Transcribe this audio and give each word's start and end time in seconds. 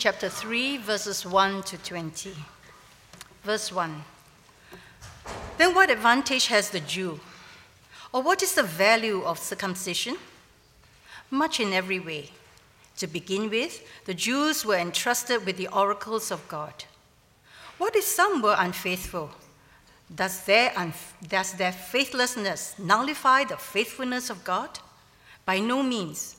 chapter 0.00 0.30
3, 0.30 0.78
verses 0.78 1.26
1 1.26 1.62
to 1.62 1.76
20. 1.76 2.32
Verse 3.44 3.70
1 3.70 4.02
Then 5.58 5.74
what 5.74 5.90
advantage 5.90 6.46
has 6.46 6.70
the 6.70 6.80
Jew? 6.80 7.20
Or 8.10 8.22
what 8.22 8.42
is 8.42 8.54
the 8.54 8.62
value 8.62 9.22
of 9.22 9.38
circumcision? 9.38 10.16
Much 11.30 11.60
in 11.60 11.74
every 11.74 12.00
way. 12.00 12.30
To 12.96 13.06
begin 13.06 13.50
with, 13.50 13.86
the 14.06 14.14
Jews 14.14 14.64
were 14.64 14.78
entrusted 14.78 15.44
with 15.44 15.58
the 15.58 15.68
oracles 15.68 16.30
of 16.30 16.48
God. 16.48 16.84
What 17.76 17.94
if 17.94 18.04
some 18.04 18.40
were 18.40 18.56
unfaithful? 18.58 19.30
Does 20.12 20.46
their, 20.46 20.72
does 21.28 21.52
their 21.52 21.72
faithlessness 21.72 22.74
nullify 22.78 23.44
the 23.44 23.58
faithfulness 23.58 24.30
of 24.30 24.44
God? 24.44 24.78
By 25.44 25.58
no 25.58 25.82
means. 25.82 26.36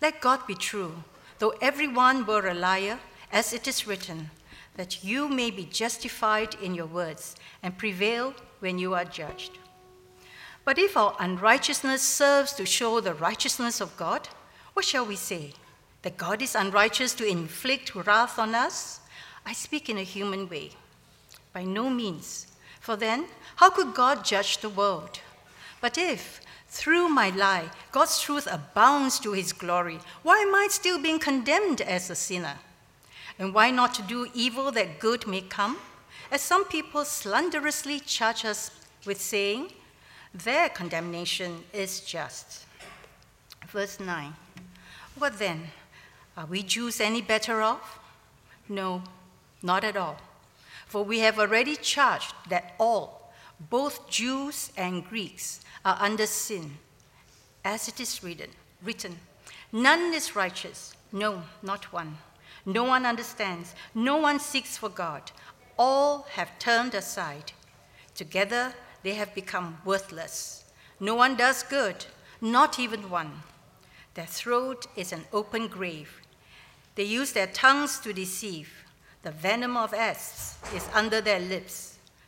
Let 0.00 0.20
God 0.20 0.46
be 0.46 0.54
true, 0.54 1.02
though 1.40 1.54
everyone 1.60 2.24
were 2.24 2.46
a 2.46 2.54
liar, 2.54 2.98
as 3.32 3.52
it 3.52 3.66
is 3.66 3.86
written, 3.86 4.30
that 4.76 5.02
you 5.02 5.28
may 5.28 5.50
be 5.50 5.64
justified 5.64 6.54
in 6.62 6.74
your 6.74 6.86
words 6.86 7.34
and 7.62 7.76
prevail 7.76 8.34
when 8.60 8.78
you 8.78 8.94
are 8.94 9.04
judged. 9.04 9.58
But 10.64 10.78
if 10.78 10.96
our 10.96 11.16
unrighteousness 11.18 12.02
serves 12.02 12.52
to 12.52 12.66
show 12.66 13.00
the 13.00 13.14
righteousness 13.14 13.80
of 13.80 13.96
God, 13.96 14.28
what 14.74 14.84
shall 14.84 15.06
we 15.06 15.16
say? 15.16 15.54
That 16.02 16.18
God 16.18 16.42
is 16.42 16.54
unrighteous 16.54 17.14
to 17.14 17.26
inflict 17.26 17.94
wrath 17.94 18.38
on 18.38 18.54
us? 18.54 19.00
I 19.44 19.54
speak 19.54 19.88
in 19.88 19.98
a 19.98 20.02
human 20.02 20.48
way. 20.48 20.70
By 21.52 21.64
no 21.64 21.88
means. 21.90 22.46
For 22.80 22.96
then, 22.96 23.26
how 23.56 23.70
could 23.70 23.94
God 23.94 24.24
judge 24.24 24.58
the 24.58 24.68
world? 24.68 25.20
But 25.80 25.96
if, 25.96 26.40
through 26.70 27.08
my 27.08 27.30
lie, 27.30 27.68
God's 27.90 28.20
truth 28.20 28.48
abounds 28.50 29.18
to 29.20 29.32
his 29.32 29.52
glory, 29.52 29.98
why 30.22 30.38
am 30.38 30.54
I 30.54 30.68
still 30.70 31.02
being 31.02 31.18
condemned 31.18 31.80
as 31.80 32.08
a 32.08 32.14
sinner? 32.14 32.58
And 33.38 33.52
why 33.52 33.70
not 33.70 34.06
do 34.06 34.28
evil 34.34 34.70
that 34.72 35.00
good 35.00 35.26
may 35.26 35.40
come? 35.40 35.78
As 36.30 36.40
some 36.40 36.64
people 36.64 37.04
slanderously 37.04 37.98
charge 37.98 38.44
us 38.44 38.70
with 39.04 39.20
saying, 39.20 39.72
their 40.32 40.68
condemnation 40.68 41.64
is 41.72 42.00
just. 42.00 42.66
Verse 43.66 43.98
9 43.98 44.32
What 45.18 45.38
then? 45.38 45.62
Are 46.36 46.46
we 46.46 46.62
Jews 46.62 47.00
any 47.00 47.20
better 47.20 47.60
off? 47.60 47.98
No, 48.68 49.02
not 49.62 49.82
at 49.82 49.96
all. 49.96 50.18
For 50.86 51.02
we 51.02 51.18
have 51.20 51.38
already 51.38 51.76
charged 51.76 52.32
that 52.48 52.74
all, 52.78 53.19
both 53.68 54.08
Jews 54.08 54.72
and 54.76 55.06
Greeks, 55.06 55.60
are 55.84 55.96
under 56.00 56.26
sin, 56.26 56.78
as 57.64 57.88
it 57.88 58.00
is 58.00 58.22
written, 58.22 58.50
written 58.82 59.18
None 59.72 60.14
is 60.14 60.34
righteous, 60.34 60.94
no, 61.12 61.42
not 61.62 61.92
one. 61.92 62.18
No 62.66 62.84
one 62.84 63.06
understands, 63.06 63.74
no 63.94 64.16
one 64.16 64.40
seeks 64.40 64.76
for 64.76 64.88
God. 64.88 65.30
All 65.78 66.26
have 66.32 66.58
turned 66.58 66.94
aside. 66.94 67.52
Together 68.14 68.74
they 69.02 69.14
have 69.14 69.34
become 69.34 69.78
worthless. 69.84 70.64
No 70.98 71.14
one 71.14 71.36
does 71.36 71.62
good, 71.62 72.04
not 72.40 72.78
even 72.78 73.08
one. 73.10 73.42
Their 74.14 74.26
throat 74.26 74.86
is 74.96 75.12
an 75.12 75.24
open 75.32 75.68
grave. 75.68 76.20
They 76.96 77.04
use 77.04 77.32
their 77.32 77.46
tongues 77.46 77.98
to 78.00 78.12
deceive. 78.12 78.84
The 79.22 79.30
venom 79.30 79.76
of 79.76 79.94
asps 79.94 80.58
is 80.74 80.86
under 80.92 81.20
their 81.20 81.40
lips. 81.40 81.98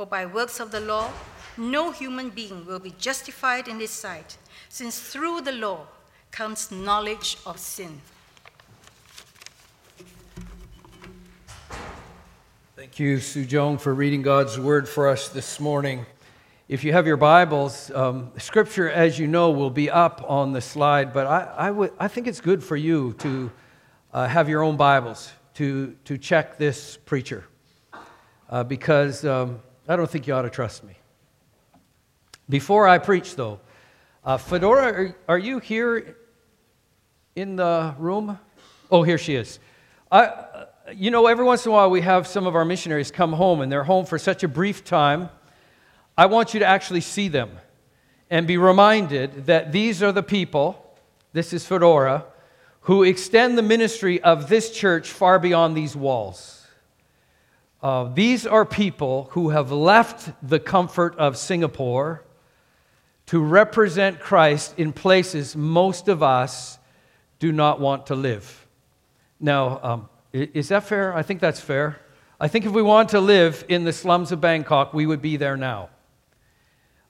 For 0.00 0.06
by 0.06 0.24
works 0.24 0.60
of 0.60 0.70
the 0.70 0.80
law, 0.80 1.12
no 1.58 1.90
human 1.90 2.30
being 2.30 2.64
will 2.64 2.78
be 2.78 2.94
justified 2.98 3.68
in 3.68 3.78
his 3.78 3.90
sight, 3.90 4.38
since 4.70 4.98
through 4.98 5.42
the 5.42 5.52
law 5.52 5.88
comes 6.30 6.70
knowledge 6.70 7.36
of 7.44 7.58
sin. 7.58 8.00
Thank 12.76 12.98
you, 12.98 13.20
Sue 13.20 13.44
Joan, 13.44 13.76
for 13.76 13.92
reading 13.92 14.22
God's 14.22 14.58
word 14.58 14.88
for 14.88 15.06
us 15.06 15.28
this 15.28 15.60
morning. 15.60 16.06
If 16.66 16.82
you 16.82 16.94
have 16.94 17.06
your 17.06 17.18
Bibles, 17.18 17.90
um, 17.90 18.32
Scripture, 18.38 18.90
as 18.90 19.18
you 19.18 19.26
know, 19.26 19.50
will 19.50 19.68
be 19.68 19.90
up 19.90 20.24
on 20.26 20.54
the 20.54 20.62
slide, 20.62 21.12
but 21.12 21.26
I, 21.26 21.42
I, 21.58 21.70
would, 21.70 21.92
I 22.00 22.08
think 22.08 22.26
it's 22.26 22.40
good 22.40 22.64
for 22.64 22.76
you 22.76 23.12
to 23.18 23.50
uh, 24.14 24.26
have 24.26 24.48
your 24.48 24.62
own 24.62 24.78
Bibles 24.78 25.30
to, 25.56 25.94
to 26.06 26.16
check 26.16 26.56
this 26.56 26.96
preacher 26.96 27.44
uh, 28.48 28.64
because 28.64 29.26
um, 29.26 29.60
I 29.90 29.96
don't 29.96 30.08
think 30.08 30.28
you 30.28 30.34
ought 30.34 30.42
to 30.42 30.50
trust 30.50 30.84
me. 30.84 30.94
Before 32.48 32.86
I 32.86 32.98
preach, 32.98 33.34
though, 33.34 33.58
uh, 34.24 34.36
Fedora, 34.36 34.92
are, 34.92 35.16
are, 35.28 35.38
you 35.38 35.58
here 35.58 36.16
in 37.34 37.56
the 37.56 37.96
room? 37.98 38.38
Oh, 38.88 39.02
here 39.02 39.18
she 39.18 39.34
is. 39.34 39.58
I, 40.08 40.26
uh, 40.26 40.66
you 40.94 41.10
know, 41.10 41.26
every 41.26 41.44
once 41.44 41.66
in 41.66 41.70
a 41.70 41.72
while 41.72 41.90
we 41.90 42.02
have 42.02 42.28
some 42.28 42.46
of 42.46 42.54
our 42.54 42.64
missionaries 42.64 43.10
come 43.10 43.32
home, 43.32 43.62
and 43.62 43.72
they're 43.72 43.82
home 43.82 44.06
for 44.06 44.16
such 44.16 44.44
a 44.44 44.48
brief 44.48 44.84
time 44.84 45.28
I 46.16 46.26
want 46.26 46.54
you 46.54 46.60
to 46.60 46.66
actually 46.66 47.00
see 47.00 47.26
them 47.26 47.50
and 48.30 48.46
be 48.46 48.58
reminded 48.58 49.46
that 49.46 49.72
these 49.72 50.04
are 50.04 50.12
the 50.12 50.22
people, 50.22 50.94
this 51.32 51.52
is 51.52 51.66
Fedora, 51.66 52.26
who 52.82 53.02
extend 53.02 53.58
the 53.58 53.62
ministry 53.62 54.22
of 54.22 54.48
this 54.48 54.70
church 54.70 55.10
far 55.10 55.40
beyond 55.40 55.76
these 55.76 55.96
walls. 55.96 56.59
Uh, 57.82 58.04
these 58.12 58.46
are 58.46 58.66
people 58.66 59.28
who 59.32 59.50
have 59.50 59.72
left 59.72 60.30
the 60.46 60.60
comfort 60.60 61.16
of 61.16 61.36
Singapore 61.36 62.22
to 63.26 63.40
represent 63.40 64.20
Christ 64.20 64.74
in 64.76 64.92
places 64.92 65.56
most 65.56 66.08
of 66.08 66.22
us 66.22 66.78
do 67.38 67.52
not 67.52 67.80
want 67.80 68.06
to 68.06 68.14
live. 68.14 68.66
Now, 69.38 69.80
um, 69.82 70.08
is 70.32 70.68
that 70.68 70.84
fair? 70.84 71.14
I 71.14 71.22
think 71.22 71.40
that's 71.40 71.60
fair. 71.60 72.00
I 72.38 72.48
think 72.48 72.66
if 72.66 72.72
we 72.72 72.82
want 72.82 73.10
to 73.10 73.20
live 73.20 73.64
in 73.68 73.84
the 73.84 73.92
slums 73.92 74.30
of 74.32 74.40
Bangkok, 74.40 74.92
we 74.92 75.06
would 75.06 75.22
be 75.22 75.36
there 75.36 75.56
now. 75.56 75.88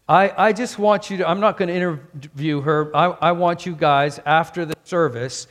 I, 0.09 0.49
I 0.49 0.53
just 0.53 0.79
want 0.79 1.11
you 1.11 1.19
to, 1.19 1.29
I'm 1.29 1.41
not 1.41 1.57
going 1.57 1.69
to 1.69 1.75
interview 1.75 2.61
her. 2.63 2.95
I, 2.97 3.07
I 3.07 3.33
want 3.33 3.67
you 3.67 3.75
guys, 3.75 4.21
after 4.27 4.65
the 4.65 4.75
service, 4.85 5.47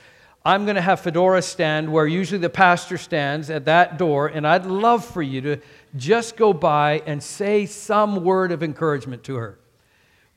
I'm 0.49 0.65
going 0.65 0.77
to 0.77 0.81
have 0.81 1.01
Fedora 1.01 1.43
stand 1.43 1.93
where 1.93 2.07
usually 2.07 2.39
the 2.39 2.49
pastor 2.49 2.97
stands 2.97 3.51
at 3.51 3.65
that 3.65 3.99
door, 3.99 4.25
and 4.25 4.47
I'd 4.47 4.65
love 4.65 5.05
for 5.05 5.21
you 5.21 5.41
to 5.41 5.57
just 5.95 6.37
go 6.37 6.53
by 6.53 7.03
and 7.05 7.21
say 7.21 7.67
some 7.67 8.23
word 8.23 8.51
of 8.51 8.63
encouragement 8.63 9.23
to 9.25 9.35
her. 9.35 9.59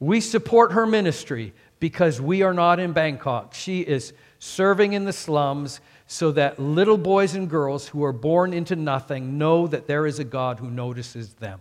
We 0.01 0.21
support 0.21 0.73
her 0.73 0.87
ministry 0.87 1.55
because 1.81 2.21
we 2.21 2.43
are 2.43 2.53
not 2.53 2.79
in 2.79 2.93
Bangkok. 2.93 3.55
She 3.55 3.81
is 3.81 4.13
serving 4.39 4.93
in 4.93 5.07
the 5.07 5.15
slums 5.15 5.81
so 6.07 6.31
that 6.33 6.59
little 6.59 6.99
boys 6.99 7.35
and 7.35 7.49
girls 7.49 7.89
who 7.89 8.05
are 8.05 8.13
born 8.13 8.53
into 8.53 8.77
nothing 8.77 9.39
know 9.39 9.67
that 9.67 9.87
there 9.87 10.07
is 10.07 10.19
a 10.19 10.25
God 10.25 10.59
who 10.59 10.71
notices 10.71 11.33
them. 11.33 11.59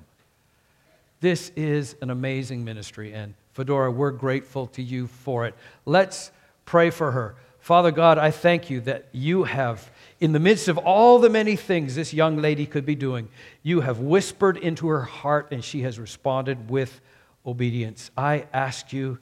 This 1.22 1.54
is 1.56 1.96
an 2.02 2.10
amazing 2.10 2.66
ministry, 2.66 3.14
and 3.14 3.34
Fedora, 3.54 3.90
we're 3.90 4.12
grateful 4.12 4.68
to 4.68 4.84
you 4.84 5.08
for 5.08 5.48
it. 5.48 5.56
Let's 5.86 6.32
pray 6.66 6.90
for 6.90 7.12
her. 7.12 7.38
Father 7.62 7.92
God, 7.92 8.18
I 8.18 8.32
thank 8.32 8.72
you 8.72 8.82
that 8.82 9.06
you 9.12 9.44
have, 9.44 9.92
in 10.20 10.32
the 10.32 10.40
midst 10.40 10.68
of 10.68 10.80
all 10.80 11.20
the 11.20 11.30
many 11.30 11.56
things 11.56 11.94
this 11.94 12.12
young 12.12 12.38
lady 12.38 12.66
could 12.66 12.88
be 12.88 12.96
doing, 12.96 13.30
you 13.62 13.82
have 13.82 14.00
whispered 14.00 14.58
into 14.58 14.88
her 14.88 15.04
heart 15.04 15.50
and 15.52 15.64
she 15.64 15.84
has 15.84 16.00
responded 16.00 16.72
with 16.72 17.02
obedience. 17.46 18.10
I 18.18 18.48
ask 18.52 18.92
you 18.92 19.20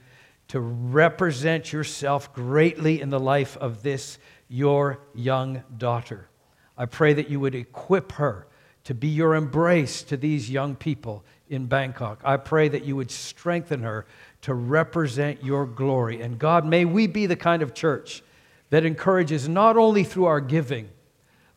to 0.47 0.61
represent 0.61 1.73
yourself 1.73 2.33
greatly 2.33 3.01
in 3.01 3.09
the 3.09 3.19
life 3.19 3.57
of 3.57 3.83
this, 3.83 4.17
your 4.47 5.01
young 5.13 5.61
daughter. 5.77 6.29
I 6.77 6.85
pray 6.85 7.11
that 7.13 7.29
you 7.29 7.41
would 7.41 7.55
equip 7.55 8.13
her 8.13 8.47
to 8.85 8.93
be 8.93 9.09
your 9.09 9.35
embrace 9.35 10.01
to 10.03 10.15
these 10.15 10.49
young 10.49 10.77
people 10.77 11.25
in 11.49 11.65
Bangkok. 11.65 12.21
I 12.23 12.37
pray 12.37 12.69
that 12.69 12.85
you 12.85 12.95
would 12.95 13.11
strengthen 13.11 13.83
her 13.83 14.07
to 14.43 14.53
represent 14.53 15.43
your 15.43 15.65
glory. 15.65 16.21
And 16.21 16.39
God, 16.39 16.65
may 16.65 16.85
we 16.85 17.05
be 17.05 17.25
the 17.25 17.35
kind 17.35 17.61
of 17.61 17.73
church 17.73 18.23
that 18.69 18.85
encourages 18.85 19.49
not 19.49 19.77
only 19.77 20.03
through 20.03 20.25
our 20.25 20.41
giving, 20.41 20.89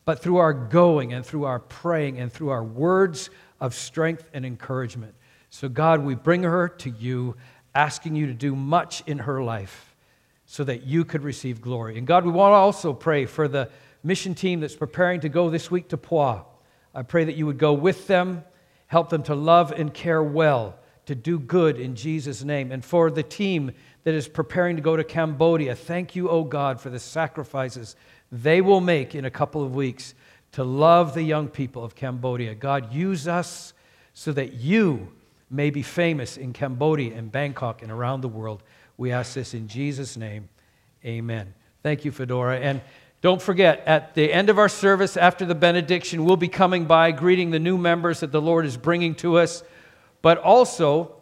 but 0.05 0.21
through 0.21 0.37
our 0.37 0.53
going 0.53 1.13
and 1.13 1.25
through 1.25 1.45
our 1.45 1.59
praying 1.59 2.19
and 2.19 2.31
through 2.31 2.49
our 2.49 2.63
words 2.63 3.29
of 3.59 3.73
strength 3.73 4.29
and 4.33 4.45
encouragement. 4.45 5.13
So, 5.49 5.69
God, 5.69 6.03
we 6.03 6.15
bring 6.15 6.43
her 6.43 6.67
to 6.67 6.89
you, 6.89 7.35
asking 7.75 8.15
you 8.15 8.27
to 8.27 8.33
do 8.33 8.55
much 8.55 9.03
in 9.05 9.19
her 9.19 9.41
life 9.43 9.95
so 10.45 10.63
that 10.63 10.83
you 10.83 11.05
could 11.05 11.23
receive 11.23 11.61
glory. 11.61 11.97
And 11.97 12.05
God, 12.05 12.25
we 12.25 12.31
want 12.31 12.51
to 12.51 12.57
also 12.57 12.93
pray 12.93 13.25
for 13.25 13.47
the 13.47 13.69
mission 14.03 14.35
team 14.35 14.59
that's 14.59 14.75
preparing 14.75 15.21
to 15.21 15.29
go 15.29 15.49
this 15.49 15.71
week 15.71 15.89
to 15.89 15.97
Pua. 15.97 16.43
I 16.93 17.03
pray 17.03 17.23
that 17.23 17.35
you 17.35 17.45
would 17.45 17.57
go 17.57 17.73
with 17.73 18.07
them, 18.07 18.43
help 18.87 19.09
them 19.09 19.23
to 19.23 19.35
love 19.35 19.71
and 19.71 19.93
care 19.93 20.21
well, 20.21 20.75
to 21.05 21.15
do 21.15 21.39
good 21.39 21.79
in 21.79 21.95
Jesus' 21.95 22.43
name. 22.43 22.71
And 22.71 22.83
for 22.83 23.09
the 23.09 23.23
team 23.23 23.71
that 24.03 24.13
is 24.13 24.27
preparing 24.27 24.75
to 24.75 24.81
go 24.81 24.95
to 24.95 25.03
Cambodia, 25.03 25.75
thank 25.75 26.15
you, 26.15 26.29
O 26.29 26.39
oh 26.39 26.43
God, 26.43 26.79
for 26.81 26.89
the 26.89 26.99
sacrifices 26.99 27.95
they 28.31 28.61
will 28.61 28.81
make 28.81 29.15
in 29.15 29.25
a 29.25 29.31
couple 29.31 29.63
of 29.63 29.75
weeks 29.75 30.15
to 30.53 30.63
love 30.63 31.13
the 31.13 31.23
young 31.23 31.47
people 31.47 31.83
of 31.83 31.95
Cambodia. 31.95 32.55
God, 32.55 32.93
use 32.93 33.27
us 33.27 33.73
so 34.13 34.31
that 34.33 34.53
you 34.53 35.11
may 35.49 35.69
be 35.69 35.81
famous 35.81 36.37
in 36.37 36.53
Cambodia 36.53 37.15
and 37.15 37.31
Bangkok 37.31 37.81
and 37.81 37.91
around 37.91 38.21
the 38.21 38.27
world. 38.27 38.63
We 38.97 39.11
ask 39.11 39.33
this 39.33 39.53
in 39.53 39.67
Jesus' 39.67 40.17
name. 40.17 40.49
Amen. 41.05 41.53
Thank 41.81 42.05
you, 42.05 42.11
Fedora. 42.11 42.59
And 42.59 42.81
don't 43.21 43.41
forget, 43.41 43.83
at 43.85 44.15
the 44.15 44.33
end 44.33 44.49
of 44.49 44.59
our 44.59 44.69
service, 44.69 45.15
after 45.15 45.45
the 45.45 45.55
benediction, 45.55 46.25
we'll 46.25 46.37
be 46.37 46.47
coming 46.47 46.85
by 46.85 47.11
greeting 47.11 47.51
the 47.51 47.59
new 47.59 47.77
members 47.77 48.19
that 48.19 48.31
the 48.31 48.41
Lord 48.41 48.65
is 48.65 48.77
bringing 48.77 49.15
to 49.15 49.37
us. 49.37 49.63
But 50.21 50.37
also, 50.39 51.15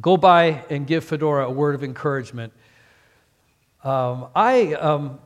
go 0.00 0.16
by 0.16 0.64
and 0.70 0.86
give 0.86 1.04
Fedora 1.04 1.46
a 1.46 1.50
word 1.50 1.74
of 1.74 1.82
encouragement. 1.82 2.52
Um, 3.82 4.28
I 4.34 4.74
um, 4.74 5.18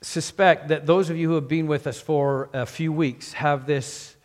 suspect 0.00 0.68
that 0.68 0.86
those 0.86 1.10
of 1.10 1.16
you 1.16 1.28
who 1.28 1.34
have 1.34 1.48
been 1.48 1.66
with 1.66 1.86
us 1.86 2.00
for 2.00 2.48
a 2.52 2.66
few 2.66 2.92
weeks 2.92 3.32
have 3.34 3.66
this 3.66 4.16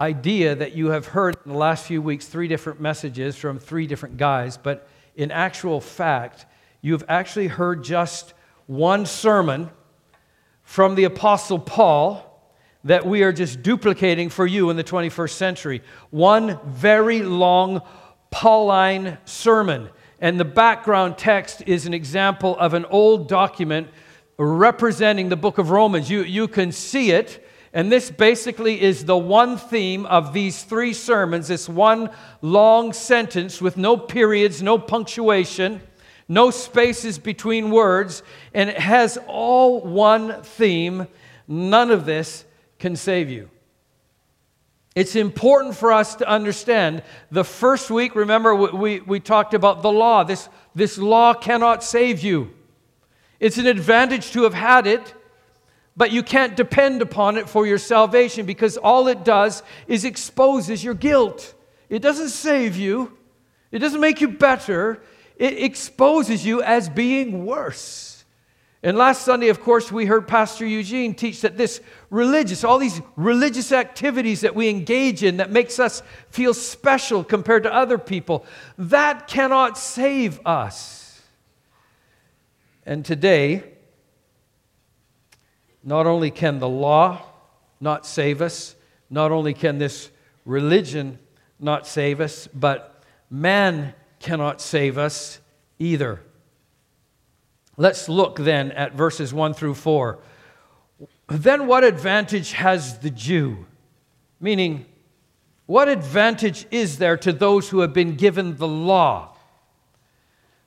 idea 0.00 0.54
that 0.54 0.72
you 0.74 0.88
have 0.88 1.06
heard 1.06 1.36
in 1.44 1.52
the 1.52 1.58
last 1.58 1.86
few 1.86 2.02
weeks 2.02 2.26
three 2.26 2.48
different 2.48 2.80
messages 2.80 3.36
from 3.36 3.58
three 3.58 3.86
different 3.86 4.16
guys, 4.16 4.56
but 4.56 4.88
in 5.16 5.30
actual 5.30 5.80
fact, 5.80 6.46
you've 6.80 7.04
actually 7.08 7.46
heard 7.46 7.84
just 7.84 8.34
one 8.66 9.06
sermon 9.06 9.70
from 10.62 10.94
the 10.94 11.04
Apostle 11.04 11.58
Paul 11.58 12.28
that 12.84 13.06
we 13.06 13.22
are 13.22 13.32
just 13.32 13.62
duplicating 13.62 14.28
for 14.28 14.46
you 14.46 14.70
in 14.70 14.76
the 14.76 14.84
21st 14.84 15.30
century. 15.30 15.82
One 16.10 16.58
very 16.66 17.22
long 17.22 17.82
Pauline 18.32 19.18
sermon. 19.24 19.90
And 20.20 20.40
the 20.40 20.44
background 20.44 21.18
text 21.18 21.62
is 21.66 21.86
an 21.86 21.94
example 21.94 22.58
of 22.58 22.74
an 22.74 22.84
old 22.86 23.28
document 23.28 23.88
representing 24.36 25.28
the 25.28 25.36
book 25.36 25.58
of 25.58 25.70
Romans. 25.70 26.10
You, 26.10 26.22
you 26.22 26.48
can 26.48 26.72
see 26.72 27.12
it. 27.12 27.46
And 27.72 27.92
this 27.92 28.10
basically 28.10 28.82
is 28.82 29.04
the 29.04 29.16
one 29.16 29.56
theme 29.56 30.04
of 30.06 30.32
these 30.32 30.64
three 30.64 30.92
sermons 30.92 31.46
this 31.48 31.68
one 31.68 32.10
long 32.40 32.92
sentence 32.92 33.62
with 33.62 33.76
no 33.76 33.96
periods, 33.96 34.60
no 34.60 34.76
punctuation 34.78 35.80
no 36.32 36.50
spaces 36.50 37.18
between 37.18 37.70
words, 37.70 38.22
and 38.54 38.70
it 38.70 38.78
has 38.78 39.18
all 39.26 39.82
one 39.82 40.42
theme. 40.42 41.06
None 41.46 41.90
of 41.90 42.06
this 42.06 42.46
can 42.78 42.96
save 42.96 43.28
you. 43.28 43.50
It's 44.94 45.16
important 45.16 45.74
for 45.74 45.92
us 45.92 46.16
to 46.16 46.28
understand. 46.28 47.02
The 47.30 47.44
first 47.44 47.90
week, 47.90 48.14
remember, 48.14 48.54
we, 48.54 49.00
we 49.00 49.20
talked 49.20 49.54
about 49.54 49.82
the 49.82 49.90
law. 49.90 50.22
This, 50.22 50.48
this 50.74 50.98
law 50.98 51.32
cannot 51.32 51.82
save 51.82 52.20
you. 52.20 52.52
It's 53.40 53.58
an 53.58 53.66
advantage 53.66 54.32
to 54.32 54.42
have 54.42 54.54
had 54.54 54.86
it, 54.86 55.14
but 55.96 56.12
you 56.12 56.22
can't 56.22 56.56
depend 56.56 57.02
upon 57.02 57.36
it 57.36 57.48
for 57.48 57.66
your 57.66 57.78
salvation 57.78 58.44
because 58.46 58.76
all 58.76 59.08
it 59.08 59.24
does 59.24 59.62
is 59.88 60.04
exposes 60.04 60.84
your 60.84 60.94
guilt. 60.94 61.54
It 61.88 62.00
doesn't 62.00 62.28
save 62.28 62.76
you, 62.76 63.16
it 63.70 63.80
doesn't 63.80 64.00
make 64.00 64.20
you 64.20 64.28
better, 64.28 65.02
it 65.36 65.62
exposes 65.62 66.44
you 66.44 66.62
as 66.62 66.88
being 66.88 67.44
worse. 67.44 68.11
And 68.84 68.96
last 68.96 69.22
Sunday, 69.22 69.48
of 69.48 69.60
course, 69.60 69.92
we 69.92 70.06
heard 70.06 70.26
Pastor 70.26 70.66
Eugene 70.66 71.14
teach 71.14 71.42
that 71.42 71.56
this 71.56 71.80
religious, 72.10 72.64
all 72.64 72.78
these 72.78 73.00
religious 73.14 73.70
activities 73.70 74.40
that 74.40 74.56
we 74.56 74.68
engage 74.68 75.22
in 75.22 75.36
that 75.36 75.52
makes 75.52 75.78
us 75.78 76.02
feel 76.30 76.52
special 76.52 77.22
compared 77.22 77.62
to 77.62 77.72
other 77.72 77.96
people, 77.96 78.44
that 78.76 79.28
cannot 79.28 79.78
save 79.78 80.44
us. 80.44 81.22
And 82.84 83.04
today, 83.04 83.62
not 85.84 86.08
only 86.08 86.32
can 86.32 86.58
the 86.58 86.68
law 86.68 87.22
not 87.80 88.04
save 88.04 88.42
us, 88.42 88.74
not 89.08 89.30
only 89.30 89.54
can 89.54 89.78
this 89.78 90.10
religion 90.44 91.20
not 91.60 91.86
save 91.86 92.20
us, 92.20 92.48
but 92.48 93.04
man 93.30 93.94
cannot 94.18 94.60
save 94.60 94.98
us 94.98 95.38
either. 95.78 96.20
Let's 97.76 98.08
look 98.08 98.36
then 98.38 98.72
at 98.72 98.94
verses 98.94 99.32
1 99.32 99.54
through 99.54 99.74
4. 99.74 100.18
Then, 101.28 101.66
what 101.66 101.84
advantage 101.84 102.52
has 102.52 102.98
the 102.98 103.10
Jew? 103.10 103.66
Meaning, 104.40 104.86
what 105.66 105.88
advantage 105.88 106.66
is 106.70 106.98
there 106.98 107.16
to 107.18 107.32
those 107.32 107.70
who 107.70 107.80
have 107.80 107.94
been 107.94 108.16
given 108.16 108.56
the 108.56 108.68
law? 108.68 109.34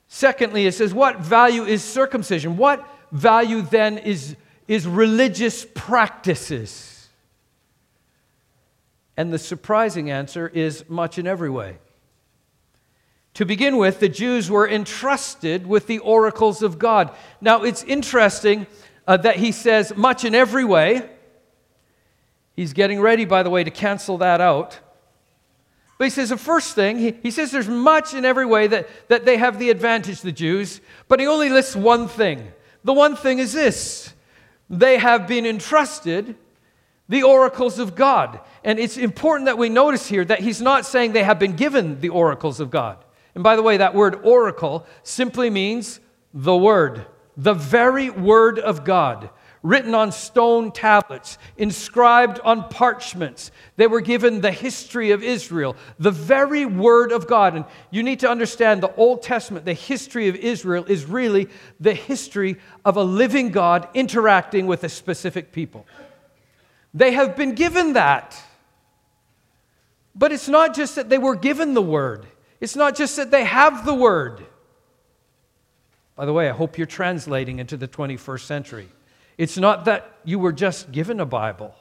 Secondly, 0.07 0.65
it 0.65 0.73
says, 0.73 0.93
What 0.93 1.19
value 1.19 1.63
is 1.63 1.83
circumcision? 1.83 2.57
What 2.57 2.87
value 3.11 3.61
then 3.61 3.97
is, 3.97 4.35
is 4.67 4.87
religious 4.87 5.65
practices? 5.75 7.09
And 9.17 9.31
the 9.31 9.39
surprising 9.39 10.09
answer 10.09 10.47
is 10.47 10.85
much 10.89 11.17
in 11.17 11.27
every 11.27 11.49
way. 11.49 11.77
To 13.35 13.45
begin 13.45 13.77
with, 13.77 13.99
the 13.99 14.09
Jews 14.09 14.49
were 14.49 14.67
entrusted 14.67 15.67
with 15.67 15.87
the 15.87 15.99
oracles 15.99 16.61
of 16.61 16.79
God. 16.79 17.11
Now, 17.41 17.63
it's 17.63 17.83
interesting 17.83 18.65
uh, 19.05 19.17
that 19.17 19.35
he 19.35 19.51
says, 19.51 19.95
much 19.95 20.23
in 20.23 20.33
every 20.33 20.65
way. 20.65 21.09
He's 22.55 22.71
getting 22.71 23.01
ready, 23.01 23.25
by 23.25 23.43
the 23.43 23.49
way, 23.49 23.63
to 23.63 23.71
cancel 23.71 24.17
that 24.19 24.39
out. 24.39 24.79
But 25.97 26.05
he 26.05 26.09
says 26.09 26.29
the 26.29 26.37
first 26.37 26.75
thing, 26.75 26.97
he, 26.97 27.13
he 27.23 27.31
says 27.31 27.51
there's 27.51 27.67
much 27.67 28.13
in 28.13 28.25
every 28.25 28.45
way 28.45 28.67
that, 28.67 28.87
that 29.09 29.25
they 29.25 29.37
have 29.37 29.59
the 29.59 29.69
advantage, 29.69 30.21
the 30.21 30.31
Jews, 30.31 30.81
but 31.07 31.19
he 31.19 31.27
only 31.27 31.49
lists 31.49 31.75
one 31.75 32.07
thing. 32.07 32.51
The 32.83 32.93
one 32.93 33.15
thing 33.15 33.39
is 33.39 33.53
this 33.53 34.13
they 34.69 34.97
have 34.97 35.27
been 35.27 35.45
entrusted 35.45 36.35
the 37.07 37.23
oracles 37.23 37.79
of 37.79 37.95
God. 37.95 38.39
And 38.63 38.79
it's 38.79 38.97
important 38.97 39.45
that 39.45 39.57
we 39.57 39.69
notice 39.69 40.07
here 40.07 40.25
that 40.25 40.39
he's 40.39 40.61
not 40.61 40.85
saying 40.85 41.11
they 41.11 41.23
have 41.23 41.37
been 41.37 41.55
given 41.55 41.99
the 41.99 42.09
oracles 42.09 42.59
of 42.59 42.71
God. 42.71 43.04
And 43.35 43.43
by 43.43 43.55
the 43.55 43.61
way, 43.61 43.77
that 43.77 43.93
word 43.93 44.21
oracle 44.23 44.87
simply 45.03 45.49
means 45.49 45.99
the 46.33 46.55
word, 46.55 47.05
the 47.37 47.53
very 47.53 48.09
word 48.09 48.59
of 48.59 48.85
God, 48.85 49.29
written 49.61 49.93
on 49.93 50.11
stone 50.11 50.71
tablets, 50.71 51.37
inscribed 51.57 52.39
on 52.41 52.69
parchments. 52.69 53.51
They 53.75 53.87
were 53.87 53.99
given 53.99 54.39
the 54.39 54.51
history 54.51 55.11
of 55.11 55.21
Israel, 55.21 55.75
the 55.99 56.11
very 56.11 56.65
word 56.65 57.11
of 57.11 57.27
God. 57.27 57.55
And 57.55 57.65
you 57.91 58.03
need 58.03 58.21
to 58.21 58.29
understand 58.29 58.81
the 58.81 58.93
Old 58.95 59.21
Testament, 59.21 59.65
the 59.65 59.73
history 59.73 60.29
of 60.29 60.35
Israel, 60.35 60.85
is 60.87 61.05
really 61.05 61.49
the 61.79 61.93
history 61.93 62.57
of 62.85 62.95
a 62.95 63.03
living 63.03 63.49
God 63.49 63.89
interacting 63.93 64.67
with 64.67 64.83
a 64.83 64.89
specific 64.89 65.51
people. 65.51 65.85
They 66.93 67.11
have 67.11 67.35
been 67.35 67.55
given 67.55 67.93
that. 67.93 68.41
But 70.13 70.31
it's 70.31 70.47
not 70.47 70.73
just 70.73 70.95
that 70.95 71.09
they 71.09 71.17
were 71.17 71.35
given 71.35 71.73
the 71.73 71.81
word. 71.81 72.27
It's 72.59 72.75
not 72.75 72.95
just 72.95 73.15
that 73.17 73.31
they 73.31 73.45
have 73.45 73.85
the 73.85 73.93
word. 73.93 74.45
By 76.15 76.25
the 76.25 76.33
way, 76.33 76.49
I 76.49 76.53
hope 76.53 76.77
you're 76.77 76.87
translating 76.87 77.59
into 77.59 77.75
the 77.75 77.87
21st 77.87 78.41
century. 78.41 78.89
It's 79.37 79.57
not 79.57 79.85
that 79.85 80.17
you 80.23 80.39
were 80.39 80.53
just 80.53 80.91
given 80.91 81.19
a 81.19 81.25
Bible, 81.25 81.75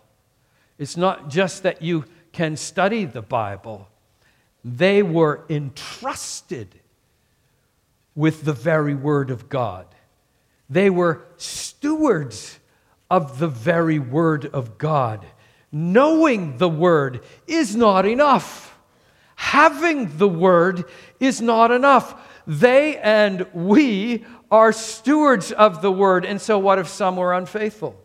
it's 0.78 0.96
not 0.96 1.30
just 1.30 1.62
that 1.62 1.82
you 1.82 2.04
can 2.32 2.56
study 2.56 3.04
the 3.04 3.22
Bible. 3.22 3.88
They 4.64 5.02
were 5.02 5.44
entrusted 5.50 6.68
with 8.14 8.44
the 8.44 8.52
very 8.52 8.94
Word 8.94 9.30
of 9.30 9.48
God. 9.48 9.86
They 10.70 10.88
were 10.88 11.22
stewards 11.36 12.58
of 13.10 13.38
the 13.38 13.48
very 13.48 13.98
Word 13.98 14.46
of 14.46 14.78
God. 14.78 15.26
Knowing 15.70 16.56
the 16.56 16.68
Word 16.68 17.20
is 17.46 17.76
not 17.76 18.06
enough. 18.06 18.73
Having 19.36 20.18
the 20.18 20.28
word 20.28 20.84
is 21.20 21.40
not 21.40 21.70
enough. 21.70 22.14
They 22.46 22.98
and 22.98 23.46
we 23.52 24.24
are 24.50 24.72
stewards 24.72 25.50
of 25.52 25.82
the 25.82 25.90
word. 25.90 26.24
And 26.24 26.40
so, 26.40 26.58
what 26.58 26.78
if 26.78 26.88
some 26.88 27.16
were 27.16 27.32
unfaithful? 27.32 28.00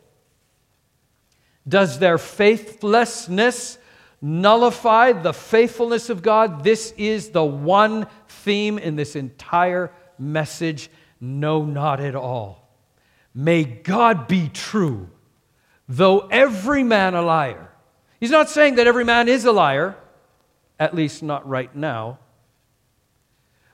Does 1.67 1.99
their 1.99 2.17
faithlessness 2.17 3.77
nullify 4.21 5.11
the 5.11 5.33
faithfulness 5.33 6.09
of 6.09 6.21
God? 6.21 6.63
This 6.63 6.93
is 6.97 7.29
the 7.29 7.43
one 7.43 8.07
theme 8.27 8.79
in 8.79 8.95
this 8.95 9.15
entire 9.15 9.91
message. 10.17 10.89
No, 11.19 11.63
not 11.63 11.99
at 11.99 12.15
all. 12.15 12.67
May 13.35 13.63
God 13.63 14.27
be 14.27 14.49
true, 14.49 15.09
though 15.87 16.27
every 16.27 16.83
man 16.83 17.13
a 17.13 17.21
liar. 17.21 17.71
He's 18.19 18.31
not 18.31 18.49
saying 18.49 18.75
that 18.75 18.87
every 18.87 19.05
man 19.05 19.27
is 19.27 19.45
a 19.45 19.51
liar 19.51 19.95
at 20.79 20.95
least 20.95 21.21
not 21.21 21.47
right 21.47 21.75
now. 21.75 22.19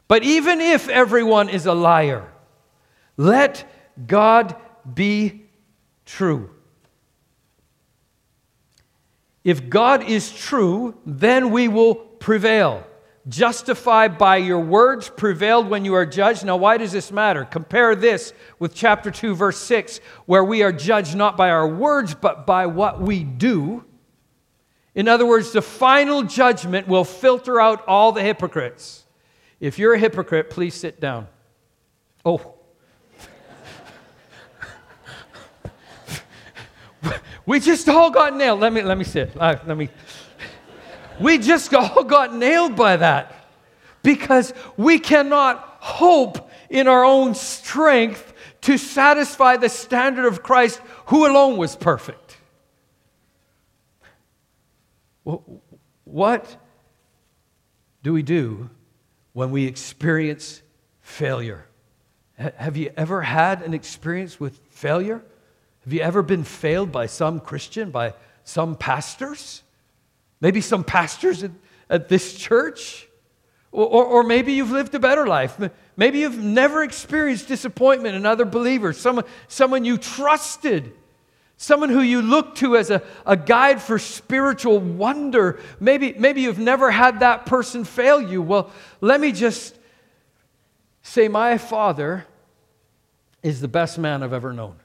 But 0.08 0.24
even 0.24 0.60
if 0.62 0.90
everyone 0.90 1.50
is 1.50 1.66
a 1.66 1.74
liar, 1.74 2.32
let 3.18 3.66
God 4.08 4.56
be 4.94 5.46
true. 6.06 6.52
If 9.44 9.70
God 9.70 10.04
is 10.04 10.34
true, 10.34 10.96
then 11.06 11.52
we 11.52 11.68
will 11.68 11.96
prevail. 11.96 12.86
Justified 13.28 14.18
by 14.18 14.38
your 14.38 14.60
words, 14.60 15.10
prevailed 15.10 15.68
when 15.68 15.86
you 15.86 15.96
are 15.96 16.06
judged. 16.06 16.46
Now, 16.46 16.58
why 16.58 16.78
does 16.78 16.92
this 16.92 17.12
matter? 17.12 17.46
Compare 17.46 17.96
this 17.96 18.34
with 18.60 18.76
chapter 18.76 19.10
2, 19.10 19.36
verse 19.36 19.58
6, 19.60 20.00
where 20.26 20.44
we 20.44 20.62
are 20.62 20.72
judged 20.72 21.16
not 21.16 21.38
by 21.38 21.50
our 21.50 21.68
words, 21.68 22.14
but 22.14 22.46
by 22.46 22.68
what 22.68 23.02
we 23.02 23.24
do. 23.24 23.84
In 24.96 25.08
other 25.10 25.26
words, 25.26 25.52
the 25.52 25.62
final 25.62 26.24
judgment 26.24 26.88
will 26.88 27.04
filter 27.04 27.60
out 27.60 27.86
all 27.86 28.14
the 28.14 28.24
hypocrites. 28.24 29.04
If 29.60 29.78
you're 29.78 29.94
a 29.94 30.00
hypocrite, 30.00 30.50
please 30.50 30.74
sit 30.74 31.02
down. 31.02 31.28
Oh. 32.24 32.54
we 37.46 37.60
just 37.60 37.90
all 37.90 38.10
got 38.10 38.36
nailed. 38.36 38.62
Let 38.62 38.72
me, 38.72 38.82
let 38.82 38.98
me 38.98 39.04
sit. 39.04 39.32
Uh, 39.38 39.58
let 39.68 39.78
me. 39.78 39.90
We 41.20 41.38
just 41.40 41.74
all 41.74 42.04
got 42.06 42.34
nailed 42.34 42.78
by 42.78 42.96
that 42.98 43.50
because 44.02 44.54
we 44.78 45.00
cannot 45.00 45.78
hope 45.80 46.50
in 46.70 46.88
our 46.88 47.04
own 47.04 47.36
strength 47.36 48.34
to 48.62 48.78
satisfy 48.78 49.58
the 49.58 49.70
standard 49.70 50.26
of 50.26 50.42
Christ, 50.42 50.80
who 51.08 51.28
alone 51.28 51.58
was 51.58 51.76
perfect. 51.76 52.25
What 55.26 56.56
do 58.04 58.14
we 58.14 58.22
do 58.22 58.70
when 59.34 59.52
we 59.52 59.66
experience 59.66 60.62
failure? 61.02 61.66
Have 62.38 62.78
you 62.78 62.92
ever 62.96 63.22
had 63.22 63.62
an 63.62 63.74
experience 63.74 64.40
with 64.40 64.60
failure? 64.70 65.24
Have 65.84 65.94
you 65.94 66.02
ever 66.02 66.22
been 66.22 66.44
failed 66.44 66.92
by 66.92 67.08
some 67.08 67.40
Christian, 67.40 67.92
by 67.92 68.14
some 68.44 68.76
pastors? 68.76 69.64
Maybe 70.42 70.62
some 70.62 70.84
pastors 70.84 71.44
at, 71.44 71.52
at 71.90 72.10
this 72.10 72.36
church? 72.36 73.08
Or, 73.72 73.86
or, 73.86 74.06
or, 74.06 74.24
maybe 74.24 74.54
you've 74.54 74.72
lived 74.72 74.96
a 74.96 75.00
better 75.00 75.28
life. 75.28 75.60
Maybe 75.98 76.20
you've 76.20 76.38
never 76.38 76.84
experienced 76.84 77.48
disappointment 77.48 78.16
in 78.16 78.26
other 78.26 78.46
believers, 78.46 78.98
someone, 78.98 79.26
someone 79.48 79.86
you 79.86 79.98
trusted, 79.98 80.94
someone 81.58 81.90
who 81.90 82.02
you 82.02 82.22
look 82.22 82.56
to 82.56 82.76
as 82.76 82.90
a, 82.90 83.02
a 83.26 83.38
guide 83.38 83.82
for 83.82 83.98
spiritual 83.98 84.80
wonder. 84.80 85.60
Maybe, 85.80 86.14
maybe 86.14 86.42
you've 86.42 86.60
never 86.60 86.92
had 86.92 87.22
that 87.22 87.46
person 87.46 87.84
fail 87.84 88.22
you. 88.22 88.42
Well, 88.42 88.72
let 89.02 89.22
me 89.22 89.32
just 89.32 89.78
say, 91.02 91.28
My 91.28 91.58
father 91.58 92.26
is 93.42 93.62
the 93.62 93.68
best 93.68 93.98
man 93.98 94.24
I've 94.24 94.34
ever 94.34 94.54
known. 94.54 94.76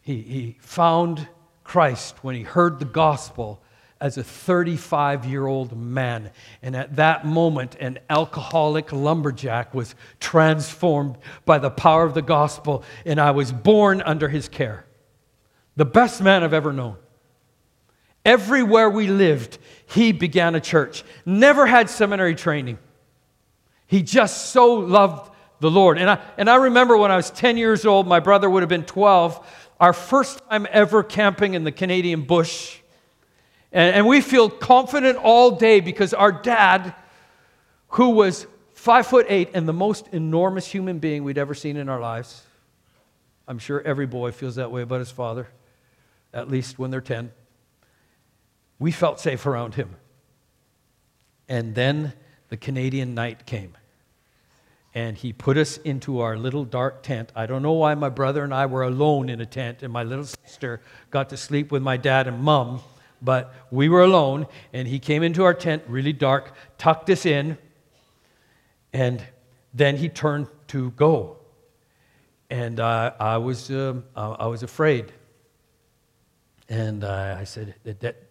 He, 0.00 0.20
he 0.22 0.56
found 0.60 1.28
Christ 1.62 2.24
when 2.24 2.34
he 2.34 2.42
heard 2.42 2.80
the 2.80 2.84
gospel 2.84 3.61
as 4.02 4.18
a 4.18 4.24
35 4.24 5.24
year 5.24 5.46
old 5.46 5.78
man. 5.78 6.30
And 6.60 6.74
at 6.74 6.96
that 6.96 7.24
moment, 7.24 7.76
an 7.78 8.00
alcoholic 8.10 8.92
lumberjack 8.92 9.72
was 9.72 9.94
transformed 10.18 11.16
by 11.46 11.58
the 11.58 11.70
power 11.70 12.04
of 12.04 12.12
the 12.12 12.20
gospel, 12.20 12.82
and 13.06 13.20
I 13.20 13.30
was 13.30 13.52
born 13.52 14.02
under 14.02 14.28
his 14.28 14.48
care. 14.48 14.84
The 15.76 15.84
best 15.84 16.20
man 16.20 16.42
I've 16.42 16.52
ever 16.52 16.72
known. 16.72 16.96
Everywhere 18.24 18.90
we 18.90 19.06
lived, 19.06 19.58
he 19.86 20.12
began 20.12 20.56
a 20.56 20.60
church. 20.60 21.04
Never 21.24 21.64
had 21.64 21.88
seminary 21.88 22.34
training. 22.34 22.78
He 23.86 24.02
just 24.02 24.50
so 24.50 24.74
loved 24.74 25.30
the 25.60 25.70
Lord. 25.70 25.98
And 25.98 26.10
I, 26.10 26.18
and 26.36 26.50
I 26.50 26.56
remember 26.56 26.96
when 26.96 27.12
I 27.12 27.16
was 27.16 27.30
10 27.30 27.56
years 27.56 27.86
old, 27.86 28.08
my 28.08 28.18
brother 28.18 28.50
would 28.50 28.62
have 28.62 28.68
been 28.68 28.84
12 28.84 29.46
our 29.78 29.92
first 29.92 30.40
time 30.48 30.66
ever 30.70 31.02
camping 31.02 31.54
in 31.54 31.64
the 31.64 31.72
Canadian 31.72 32.22
bush. 32.22 32.81
And, 33.72 33.96
and 33.96 34.06
we 34.06 34.20
feel 34.20 34.50
confident 34.50 35.18
all 35.18 35.52
day 35.52 35.80
because 35.80 36.12
our 36.14 36.32
dad, 36.32 36.94
who 37.88 38.10
was 38.10 38.46
five 38.74 39.06
foot 39.06 39.26
eight 39.28 39.50
and 39.54 39.66
the 39.68 39.72
most 39.72 40.08
enormous 40.12 40.66
human 40.66 40.98
being 40.98 41.24
we'd 41.24 41.38
ever 41.38 41.54
seen 41.54 41.76
in 41.76 41.88
our 41.88 42.00
lives, 42.00 42.42
I'm 43.48 43.58
sure 43.58 43.80
every 43.82 44.06
boy 44.06 44.32
feels 44.32 44.56
that 44.56 44.70
way 44.70 44.82
about 44.82 45.00
his 45.00 45.10
father, 45.10 45.48
at 46.32 46.48
least 46.48 46.78
when 46.78 46.90
they're 46.90 47.00
10. 47.00 47.32
We 48.78 48.92
felt 48.92 49.20
safe 49.20 49.46
around 49.46 49.74
him. 49.74 49.96
And 51.48 51.74
then 51.74 52.12
the 52.48 52.56
Canadian 52.56 53.14
night 53.14 53.46
came 53.46 53.76
and 54.94 55.16
he 55.16 55.32
put 55.32 55.56
us 55.56 55.78
into 55.78 56.20
our 56.20 56.36
little 56.36 56.64
dark 56.64 57.02
tent. 57.02 57.32
I 57.34 57.46
don't 57.46 57.62
know 57.62 57.72
why 57.72 57.94
my 57.94 58.10
brother 58.10 58.44
and 58.44 58.52
I 58.52 58.66
were 58.66 58.82
alone 58.82 59.28
in 59.30 59.40
a 59.40 59.46
tent, 59.46 59.82
and 59.82 59.92
my 59.92 60.02
little 60.02 60.26
sister 60.26 60.82
got 61.10 61.30
to 61.30 61.36
sleep 61.36 61.72
with 61.72 61.82
my 61.82 61.96
dad 61.96 62.26
and 62.26 62.42
mom, 62.42 62.80
but 63.22 63.54
we 63.70 63.88
were 63.88 64.02
alone, 64.02 64.46
and 64.72 64.88
he 64.88 64.98
came 64.98 65.22
into 65.22 65.44
our 65.44 65.54
tent 65.54 65.84
really 65.86 66.12
dark, 66.12 66.54
tucked 66.76 67.08
us 67.08 67.24
in, 67.24 67.56
and 68.92 69.22
then 69.72 69.96
he 69.96 70.08
turned 70.08 70.48
to 70.68 70.90
go. 70.92 71.36
And 72.50 72.80
uh, 72.80 73.12
I, 73.18 73.38
was, 73.38 73.70
um, 73.70 74.04
I 74.14 74.46
was 74.46 74.62
afraid. 74.62 75.12
And 76.68 77.04
uh, 77.04 77.36
I 77.38 77.44
said, 77.44 77.74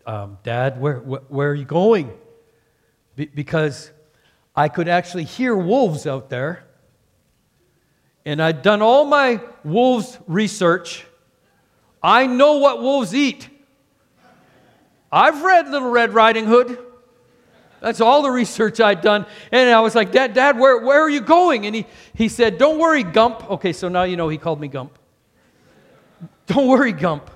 um, 0.05 0.38
Dad, 0.43 0.79
where, 0.79 1.00
where, 1.00 1.21
where, 1.27 1.50
are 1.50 1.55
you 1.55 1.65
going? 1.65 2.12
Be- 3.15 3.25
because 3.25 3.91
I 4.55 4.67
could 4.67 4.88
actually 4.88 5.24
hear 5.24 5.55
wolves 5.55 6.05
out 6.05 6.29
there. 6.29 6.63
And 8.25 8.41
I'd 8.41 8.62
done 8.62 8.81
all 8.81 9.05
my 9.05 9.41
wolves 9.63 10.17
research. 10.27 11.05
I 12.03 12.27
know 12.27 12.57
what 12.57 12.81
wolves 12.81 13.15
eat. 13.15 13.48
I've 15.12 15.44
read 15.44 15.70
Little 15.70 15.89
Red 15.89 16.13
Riding 16.13 16.46
Hood. 16.46 16.77
That's 17.82 18.00
all 18.00 18.22
the 18.22 18.30
research 18.30 18.80
I'd 18.80 19.01
done. 19.01 19.25
And 19.51 19.70
I 19.70 19.82
was 19.82 19.96
like, 19.96 20.12
Dad, 20.12 20.34
Dad, 20.34 20.58
where, 20.58 20.77
where 20.77 21.01
are 21.01 21.10
you 21.10 21.22
going? 21.22 21.65
And 21.65 21.75
he, 21.75 21.86
he 22.13 22.30
said, 22.30 22.58
Don't 22.58 22.80
worry, 22.80 23.03
Gump. 23.03 23.50
Okay, 23.50 23.74
so 23.74 23.89
now 23.89 24.03
you 24.03 24.15
know 24.15 24.30
he 24.30 24.38
called 24.38 24.62
me 24.62 24.68
Gump. 24.68 24.98
Don't 26.46 26.68
worry, 26.68 26.91
Gump. 26.91 27.30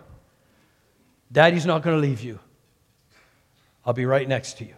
Daddy's 1.31 1.65
not 1.65 1.81
going 1.81 1.99
to 1.99 2.01
leave 2.01 2.21
you. 2.21 2.39
I'll 3.85 3.93
be 3.93 4.05
right 4.05 4.27
next 4.27 4.59
to 4.59 4.65
you. 4.65 4.75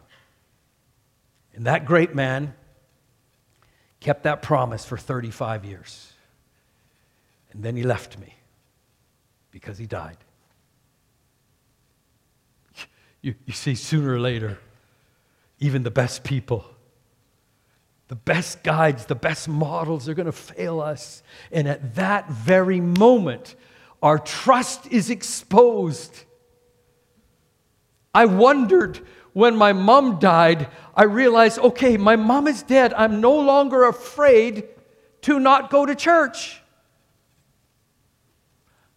And 1.54 1.66
that 1.66 1.86
great 1.86 2.16
man 2.16 2.54
kept 4.00 4.24
that 4.24 4.42
promise 4.42 4.86
for 4.86 4.98
35 4.98 5.66
years. 5.66 6.13
And 7.51 7.63
then 7.63 7.75
he 7.75 7.84
left 7.84 8.18
me 8.20 8.34
because 9.51 9.77
he 9.77 9.86
died. 9.86 10.18
You, 13.22 13.36
you 13.46 13.54
see, 13.54 13.76
sooner 13.76 14.14
or 14.14 14.20
later, 14.20 14.60
even 15.60 15.84
the 15.84 15.92
best 15.92 16.24
people, 16.24 16.66
the 18.08 18.16
best 18.16 18.64
guides, 18.64 19.06
the 19.06 19.16
best 19.16 19.48
models 19.50 20.08
are 20.08 20.14
going 20.14 20.28
to 20.28 20.32
fail 20.32 20.80
us. 20.80 21.24
And 21.52 21.68
at 21.68 21.96
that 21.96 22.30
very 22.30 22.80
moment, 22.80 23.56
our 24.02 24.20
trust 24.20 24.88
is 24.88 25.10
exposed. 25.10 26.24
I 28.14 28.26
wondered 28.26 29.06
when 29.34 29.56
my 29.56 29.74
mom 29.74 30.20
died, 30.20 30.70
I 30.96 31.04
realized 31.04 31.60
okay, 31.60 31.98
my 31.98 32.16
mom 32.16 32.48
is 32.48 32.64
dead. 32.64 32.94
I'm 32.94 33.22
no 33.22 33.40
longer 33.40 33.84
afraid 33.84 34.68
to 35.22 35.40
not 35.40 35.70
go 35.70 35.86
to 35.86 35.94
church. 35.94 36.62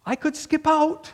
I 0.05 0.15
could 0.15 0.35
skip 0.35 0.65
out. 0.65 1.11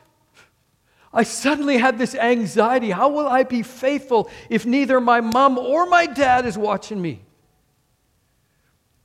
I 1.14 1.24
suddenly 1.24 1.78
had 1.78 1.98
this 1.98 2.16
anxiety 2.16 2.92
how 2.92 3.10
will 3.10 3.28
I 3.28 3.44
be 3.44 3.64
faithful 3.64 4.30
if 4.50 4.66
neither 4.66 5.00
my 5.00 5.22
mom 5.22 5.58
or 5.58 5.86
my 5.86 6.06
dad 6.06 6.46
is 6.46 6.58
watching 6.58 7.02
me? 7.02 7.22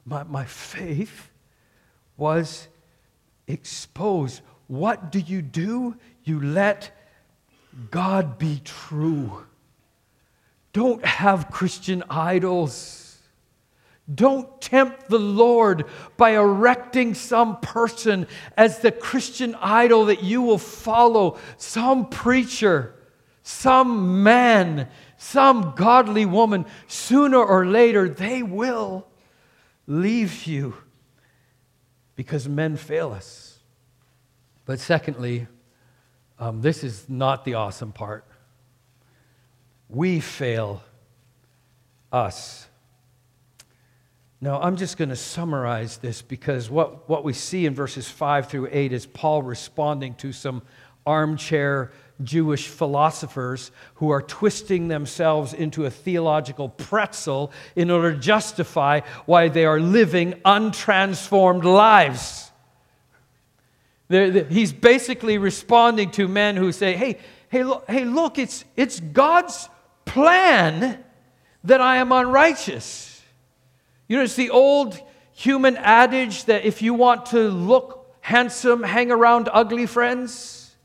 My, 0.05 0.25
my 0.25 0.45
faith 0.45 1.31
was 2.17 2.69
exposed. 3.47 4.41
What 4.67 5.13
do 5.13 5.21
you 5.21 5.43
do? 5.43 5.97
You 6.25 6.41
let 6.41 6.91
God 7.91 8.39
be 8.39 8.61
true. 8.65 9.45
Don't 10.73 11.05
have 11.05 11.51
Christian 11.51 12.03
idols. 12.09 13.02
Don't 14.13 14.61
tempt 14.61 15.09
the 15.09 15.19
Lord 15.19 15.85
by 16.17 16.31
erecting 16.31 17.15
some 17.15 17.61
person 17.61 18.27
as 18.57 18.81
the 18.81 18.93
Christian 18.93 19.55
idol 19.57 20.07
that 20.07 20.23
you 20.23 20.43
will 20.43 20.59
follow, 20.59 21.39
some 21.57 22.09
preacher, 22.09 22.95
some 23.43 24.23
man, 24.23 24.89
some 25.17 25.75
godly 25.77 26.27
woman. 26.27 26.67
Sooner 26.89 27.39
or 27.39 27.65
later, 27.67 28.09
they 28.09 28.43
will 28.43 29.07
leave 29.87 30.47
you 30.47 30.75
because 32.17 32.49
men 32.49 32.77
fail 32.77 33.13
us. 33.13 33.59
But 34.65 34.81
secondly, 34.81 35.47
um, 36.39 36.61
this 36.61 36.83
is 36.83 37.09
not 37.09 37.45
the 37.45 37.55
awesome 37.55 37.93
part 37.93 38.25
we 39.93 40.21
fail 40.21 40.83
us. 42.11 42.67
Now, 44.43 44.61
I'm 44.61 44.75
just 44.75 44.97
going 44.97 45.11
to 45.11 45.17
summarize 45.17 45.99
this 45.99 46.21
because 46.21 46.69
what, 46.69 47.09
what 47.09 47.23
we 47.23 47.33
see 47.33 47.65
in 47.65 47.77
verses 47.77 48.09
5 48.09 48.49
through 48.49 48.71
8 48.73 48.93
is 48.93 49.07
Paul 49.07 49.41
responding 49.41 50.17
to 50.17 50.33
some 50.33 50.63
armchair 51.07 51.93
Jewish 52.25 52.67
philosophers 52.67 53.71
who 53.95 54.11
are 54.11 54.21
twisting 54.21 54.89
themselves 54.89 55.55
into 55.55 55.87
a 55.87 55.91
theological 55.91 56.69
pretzel 56.69 57.53
in 57.77 57.89
order 57.89 58.15
to 58.15 58.19
justify 58.19 59.03
why 59.27 59.47
they 59.47 59.65
are 59.65 59.79
living 59.79 60.33
untransformed 60.45 61.63
lives. 61.63 62.51
He's 64.09 64.73
basically 64.73 65.39
responding 65.39 66.11
to 66.13 66.27
men 66.27 66.57
who 66.57 66.73
say, 66.73 66.95
hey, 66.95 67.21
hey, 67.49 67.63
look, 67.63 67.85
hey, 67.89 68.05
look 68.05 68.41
it's, 68.41 68.65
it's 68.77 68.99
God's 68.99 69.69
plan 70.05 70.99
that 71.63 71.81
I 71.81 71.99
am 71.99 72.11
unrighteous. 72.11 73.12
You 74.12 74.19
know, 74.19 74.25
it's 74.25 74.37
the 74.37 74.50
old 74.50 75.00
human 75.33 75.78
adage 75.78 76.45
that 76.45 76.66
if 76.66 76.83
you 76.83 76.92
want 76.92 77.25
to 77.28 77.49
look 77.49 78.14
handsome, 78.21 78.83
hang 78.83 79.11
around 79.11 79.49
ugly 79.50 79.87
friends. 79.87 80.76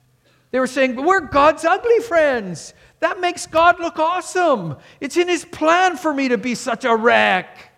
They 0.51 0.61
were 0.61 0.65
saying, 0.65 0.95
We're 0.95 1.19
God's 1.19 1.65
ugly 1.65 1.99
friends. 1.99 2.73
That 3.01 3.19
makes 3.19 3.45
God 3.45 3.81
look 3.81 3.99
awesome. 3.99 4.77
It's 5.01 5.17
in 5.17 5.27
His 5.27 5.43
plan 5.43 5.97
for 5.97 6.13
me 6.13 6.29
to 6.29 6.37
be 6.37 6.55
such 6.55 6.85
a 6.85 6.95
wreck. 6.95 7.73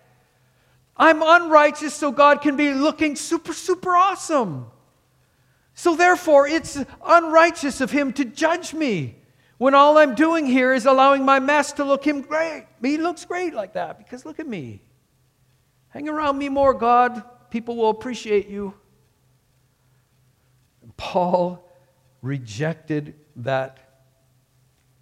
I'm 0.95 1.23
unrighteous 1.23 1.95
so 1.95 2.11
God 2.11 2.43
can 2.43 2.55
be 2.55 2.75
looking 2.75 3.15
super, 3.15 3.53
super 3.53 3.95
awesome. 3.95 4.67
So 5.73 5.95
therefore, 5.95 6.47
it's 6.47 6.77
unrighteous 7.03 7.81
of 7.81 7.89
Him 7.89 8.13
to 8.13 8.23
judge 8.23 8.75
me 8.75 9.15
when 9.57 9.73
all 9.73 9.97
I'm 9.97 10.13
doing 10.13 10.45
here 10.45 10.75
is 10.75 10.85
allowing 10.85 11.25
my 11.25 11.39
mess 11.39 11.71
to 11.73 11.83
look 11.83 12.05
Him 12.05 12.21
great. 12.21 12.67
He 12.83 12.97
looks 12.97 13.25
great 13.25 13.55
like 13.55 13.73
that 13.73 13.97
because 13.97 14.27
look 14.27 14.39
at 14.39 14.47
me. 14.47 14.83
Hang 15.89 16.07
around 16.07 16.37
me 16.37 16.49
more, 16.49 16.73
God. 16.73 17.23
People 17.49 17.75
will 17.75 17.89
appreciate 17.89 18.47
you. 18.47 18.73
Paul 20.97 21.65
rejected 22.21 23.15
that 23.37 23.79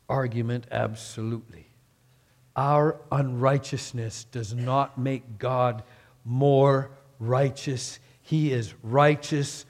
argument 0.07 0.67
absolutely. 0.71 1.67
Our 2.55 2.99
unrighteousness 3.11 4.25
does 4.25 4.53
not 4.53 4.97
make 4.97 5.37
God 5.37 5.83
more 6.23 6.91
righteous. 7.19 7.99
He 8.21 8.51
is 8.51 8.73
righteous 8.81 9.65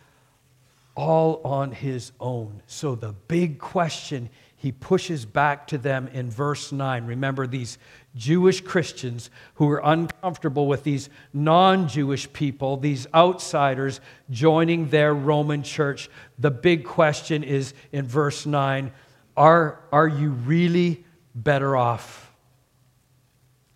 all 0.95 1.41
on 1.43 1.71
his 1.71 2.11
own. 2.19 2.61
So 2.67 2.95
the 2.95 3.13
big 3.27 3.59
question 3.59 4.29
he 4.55 4.71
pushes 4.71 5.25
back 5.25 5.67
to 5.67 5.77
them 5.77 6.07
in 6.07 6.31
verse 6.31 6.71
9. 6.71 7.05
Remember, 7.05 7.45
these 7.45 7.77
Jewish 8.17 8.61
Christians 8.61 9.29
who 9.55 9.69
are 9.69 9.81
uncomfortable 9.83 10.67
with 10.67 10.83
these 10.83 11.09
non 11.33 11.87
Jewish 11.87 12.31
people, 12.33 12.77
these 12.77 13.07
outsiders 13.13 14.01
joining 14.29 14.89
their 14.89 15.13
Roman 15.13 15.63
church. 15.63 16.09
The 16.39 16.51
big 16.51 16.83
question 16.83 17.43
is 17.43 17.73
in 17.91 18.07
verse 18.07 18.45
9 18.45 18.91
are, 19.37 19.79
are 19.91 20.07
you 20.07 20.31
really 20.31 21.05
better 21.35 21.77
off? 21.77 22.33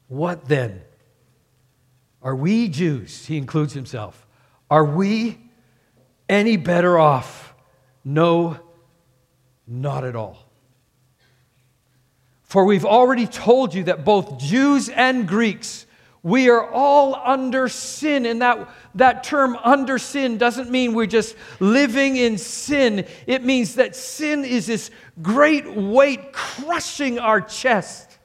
What 0.08 0.48
then? 0.48 0.82
Are 2.24 2.36
we 2.36 2.68
Jews? 2.68 3.26
He 3.26 3.38
includes 3.38 3.74
himself. 3.74 4.28
Are 4.70 4.86
we 4.86 5.40
any 6.28 6.58
better 6.58 6.98
off? 6.98 7.54
No, 8.04 8.60
not 9.68 10.04
at 10.04 10.16
all. 10.16 10.41
For 12.52 12.66
we've 12.66 12.84
already 12.84 13.28
told 13.28 13.74
you 13.74 13.86
that 13.86 14.04
both 14.04 14.38
Jews 14.38 14.90
and 14.90 15.26
Greeks, 15.26 15.86
we 16.22 16.50
are 16.50 16.70
all 16.70 17.16
under 17.16 17.70
sin. 17.70 18.26
And 18.26 18.42
that, 18.42 18.70
that 18.96 19.24
term 19.24 19.56
under 19.64 19.98
sin 19.98 20.38
doesn't 20.38 20.70
mean 20.70 20.94
we're 20.94 21.06
just 21.06 21.38
living 21.62 22.18
in 22.18 22.38
sin. 22.38 23.08
It 23.26 23.46
means 23.46 23.76
that 23.76 23.96
sin 23.96 24.44
is 24.44 24.68
this 24.68 24.92
great 25.22 25.74
weight 25.74 26.34
crushing 26.34 27.20
our 27.20 27.40
chest. 27.40 28.20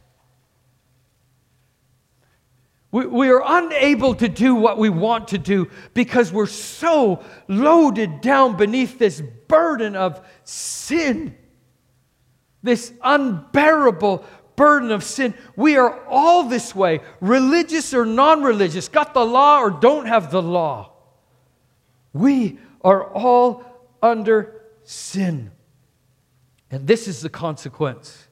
We, 2.90 3.06
we 3.06 3.30
are 3.30 3.44
unable 3.46 4.16
to 4.16 4.28
do 4.28 4.56
what 4.56 4.76
we 4.76 4.88
want 4.90 5.28
to 5.28 5.38
do 5.38 5.70
because 5.94 6.32
we're 6.32 6.46
so 6.46 7.22
loaded 7.46 8.22
down 8.22 8.56
beneath 8.56 8.98
this 8.98 9.22
burden 9.46 9.94
of 9.94 10.20
sin 10.42 11.36
this 12.66 12.92
unbearable 13.02 14.24
burden 14.56 14.90
of 14.90 15.04
sin. 15.04 15.34
We 15.54 15.76
are 15.76 16.04
all 16.06 16.44
this 16.44 16.74
way, 16.74 17.00
religious 17.20 17.94
or 17.94 18.04
non 18.04 18.42
religious, 18.42 18.88
got 18.88 19.14
the 19.14 19.24
law 19.24 19.60
or 19.60 19.70
don't 19.70 20.06
have 20.06 20.30
the 20.30 20.42
law. 20.42 20.92
We 22.12 22.58
are 22.82 23.04
all 23.04 23.64
under 24.02 24.62
sin. 24.84 25.50
And 26.70 26.86
this 26.86 27.06
is 27.06 27.20
the 27.20 27.28
consequence. 27.28 28.28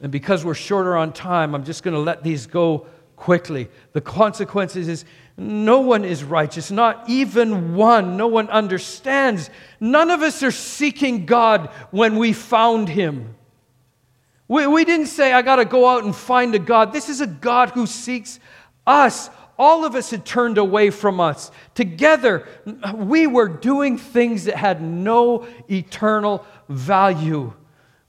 And 0.00 0.10
because 0.10 0.44
we're 0.44 0.54
shorter 0.54 0.96
on 0.96 1.12
time, 1.12 1.54
I'm 1.54 1.64
just 1.64 1.82
going 1.82 1.94
to 1.94 2.00
let 2.00 2.22
these 2.22 2.46
go 2.46 2.86
quickly. 3.16 3.68
The 3.92 4.00
consequences 4.00 4.88
is 4.88 5.04
no 5.36 5.80
one 5.80 6.04
is 6.04 6.24
righteous, 6.24 6.70
not 6.70 7.08
even 7.08 7.74
one. 7.74 8.16
No 8.16 8.26
one 8.26 8.48
understands. 8.48 9.50
None 9.78 10.10
of 10.10 10.22
us 10.22 10.42
are 10.42 10.50
seeking 10.50 11.26
God 11.26 11.68
when 11.90 12.16
we 12.16 12.32
found 12.32 12.88
him. 12.88 13.36
We, 14.50 14.66
we 14.66 14.84
didn't 14.84 15.06
say, 15.06 15.32
I 15.32 15.42
got 15.42 15.56
to 15.56 15.64
go 15.64 15.88
out 15.88 16.02
and 16.02 16.14
find 16.14 16.56
a 16.56 16.58
God. 16.58 16.92
This 16.92 17.08
is 17.08 17.20
a 17.20 17.26
God 17.28 17.70
who 17.70 17.86
seeks 17.86 18.40
us. 18.84 19.30
All 19.56 19.84
of 19.84 19.94
us 19.94 20.10
had 20.10 20.26
turned 20.26 20.58
away 20.58 20.90
from 20.90 21.20
us. 21.20 21.52
Together, 21.76 22.48
we 22.96 23.28
were 23.28 23.46
doing 23.46 23.96
things 23.96 24.46
that 24.46 24.56
had 24.56 24.82
no 24.82 25.46
eternal 25.70 26.44
value. 26.68 27.52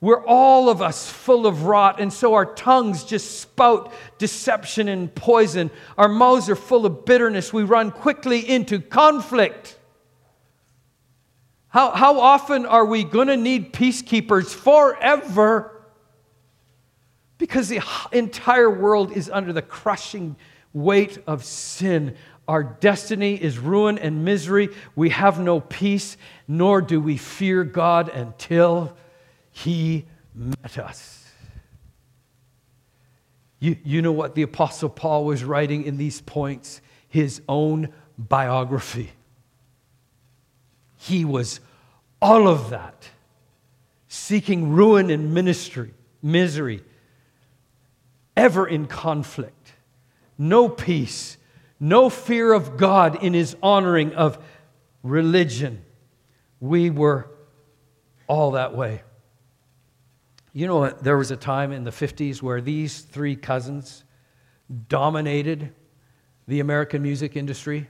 We're 0.00 0.26
all 0.26 0.68
of 0.68 0.82
us 0.82 1.08
full 1.08 1.46
of 1.46 1.62
rot, 1.62 2.00
and 2.00 2.12
so 2.12 2.34
our 2.34 2.46
tongues 2.56 3.04
just 3.04 3.40
spout 3.40 3.92
deception 4.18 4.88
and 4.88 5.14
poison. 5.14 5.70
Our 5.96 6.08
mouths 6.08 6.50
are 6.50 6.56
full 6.56 6.86
of 6.86 7.04
bitterness. 7.04 7.52
We 7.52 7.62
run 7.62 7.92
quickly 7.92 8.40
into 8.50 8.80
conflict. 8.80 9.78
How, 11.68 11.92
how 11.92 12.18
often 12.18 12.66
are 12.66 12.84
we 12.84 13.04
going 13.04 13.28
to 13.28 13.36
need 13.36 13.72
peacekeepers 13.72 14.52
forever? 14.52 15.71
Because 17.42 17.68
the 17.68 17.80
entire 18.12 18.70
world 18.70 19.10
is 19.16 19.28
under 19.28 19.52
the 19.52 19.60
crushing 19.60 20.36
weight 20.72 21.18
of 21.26 21.44
sin. 21.44 22.14
Our 22.46 22.62
destiny 22.62 23.34
is 23.34 23.58
ruin 23.58 23.98
and 23.98 24.24
misery. 24.24 24.68
We 24.94 25.08
have 25.08 25.40
no 25.40 25.58
peace, 25.58 26.16
nor 26.46 26.80
do 26.80 27.00
we 27.00 27.16
fear 27.16 27.64
God 27.64 28.08
until 28.10 28.96
He 29.50 30.04
met 30.32 30.78
us. 30.78 31.26
You, 33.58 33.74
you 33.82 34.02
know 34.02 34.12
what 34.12 34.36
the 34.36 34.42
Apostle 34.42 34.88
Paul 34.88 35.24
was 35.24 35.42
writing 35.42 35.82
in 35.82 35.96
these 35.96 36.20
points? 36.20 36.80
His 37.08 37.42
own 37.48 37.88
biography. 38.16 39.10
He 40.96 41.24
was 41.24 41.58
all 42.20 42.46
of 42.46 42.70
that, 42.70 43.08
seeking 44.06 44.70
ruin 44.70 45.10
and 45.10 45.34
ministry, 45.34 45.92
misery 46.22 46.84
ever 48.42 48.66
in 48.66 48.86
conflict, 48.86 49.72
no 50.36 50.68
peace, 50.68 51.36
no 51.78 52.10
fear 52.10 52.52
of 52.52 52.76
God 52.76 53.22
in 53.22 53.34
his 53.34 53.56
honoring 53.62 54.14
of 54.14 54.36
religion. 55.04 55.84
We 56.58 56.90
were 56.90 57.30
all 58.26 58.50
that 58.52 58.74
way. 58.74 59.02
You 60.52 60.66
know, 60.66 60.90
there 60.90 61.16
was 61.16 61.30
a 61.30 61.36
time 61.36 61.70
in 61.70 61.84
the 61.84 61.92
50s 61.92 62.42
where 62.42 62.60
these 62.60 63.02
three 63.02 63.36
cousins 63.36 64.02
dominated 64.88 65.72
the 66.48 66.58
American 66.58 67.00
music 67.00 67.36
industry. 67.36 67.88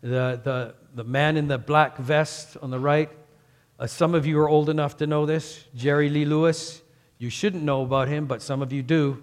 The, 0.00 0.40
the, 0.42 0.74
the 0.92 1.04
man 1.04 1.36
in 1.36 1.46
the 1.46 1.58
black 1.58 1.98
vest 1.98 2.56
on 2.60 2.70
the 2.70 2.80
right, 2.80 3.10
uh, 3.78 3.86
some 3.86 4.16
of 4.16 4.26
you 4.26 4.40
are 4.40 4.48
old 4.48 4.68
enough 4.68 4.96
to 4.96 5.06
know 5.06 5.24
this, 5.24 5.64
Jerry 5.76 6.08
Lee 6.08 6.24
Lewis. 6.24 6.82
You 7.18 7.30
shouldn't 7.30 7.62
know 7.62 7.82
about 7.82 8.08
him, 8.08 8.26
but 8.26 8.42
some 8.42 8.60
of 8.60 8.72
you 8.72 8.82
do. 8.82 9.22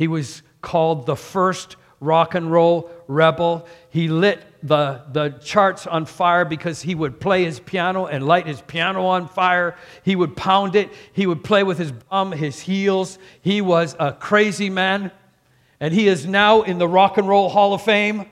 He 0.00 0.08
was 0.08 0.40
called 0.62 1.04
the 1.04 1.14
first 1.14 1.76
rock 2.00 2.34
and 2.34 2.50
roll 2.50 2.90
rebel. 3.06 3.66
He 3.90 4.08
lit 4.08 4.42
the, 4.62 5.02
the 5.12 5.28
charts 5.44 5.86
on 5.86 6.06
fire 6.06 6.46
because 6.46 6.80
he 6.80 6.94
would 6.94 7.20
play 7.20 7.44
his 7.44 7.60
piano 7.60 8.06
and 8.06 8.26
light 8.26 8.46
his 8.46 8.62
piano 8.62 9.04
on 9.04 9.28
fire. 9.28 9.76
He 10.02 10.16
would 10.16 10.38
pound 10.38 10.74
it. 10.74 10.88
He 11.12 11.26
would 11.26 11.44
play 11.44 11.64
with 11.64 11.76
his 11.76 11.92
bum, 11.92 12.32
his 12.32 12.60
heels. 12.60 13.18
He 13.42 13.60
was 13.60 13.94
a 14.00 14.12
crazy 14.14 14.70
man. 14.70 15.12
And 15.80 15.92
he 15.92 16.08
is 16.08 16.24
now 16.24 16.62
in 16.62 16.78
the 16.78 16.88
Rock 16.88 17.18
and 17.18 17.28
Roll 17.28 17.50
Hall 17.50 17.74
of 17.74 17.82
Fame. 17.82 18.24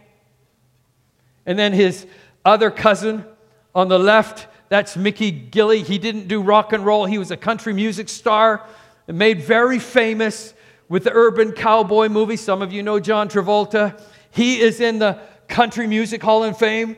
And 1.44 1.59
then 1.59 1.74
his 1.74 2.07
other 2.46 2.70
cousin 2.70 3.26
on 3.74 3.88
the 3.88 3.98
left, 3.98 4.46
that's 4.70 4.96
Mickey 4.96 5.31
Gilley. 5.31 5.83
He 5.83 5.98
didn't 5.98 6.28
do 6.28 6.40
rock 6.40 6.72
and 6.72 6.87
roll, 6.87 7.04
he 7.04 7.18
was 7.18 7.31
a 7.31 7.37
country 7.37 7.74
music 7.74 8.09
star, 8.09 8.64
made 9.07 9.42
very 9.42 9.78
famous 9.78 10.54
with 10.88 11.05
the 11.05 11.12
urban 11.12 11.53
cowboy 11.53 12.09
movie. 12.09 12.37
Some 12.37 12.62
of 12.62 12.72
you 12.72 12.83
know 12.83 13.01
John 13.01 13.29
Travolta. 13.29 14.01
He 14.31 14.61
is 14.61 14.81
in 14.81 14.98
the 14.98 15.20
Country 15.48 15.87
Music 15.87 16.22
Hall 16.22 16.44
of 16.44 16.59
Fame. 16.59 16.96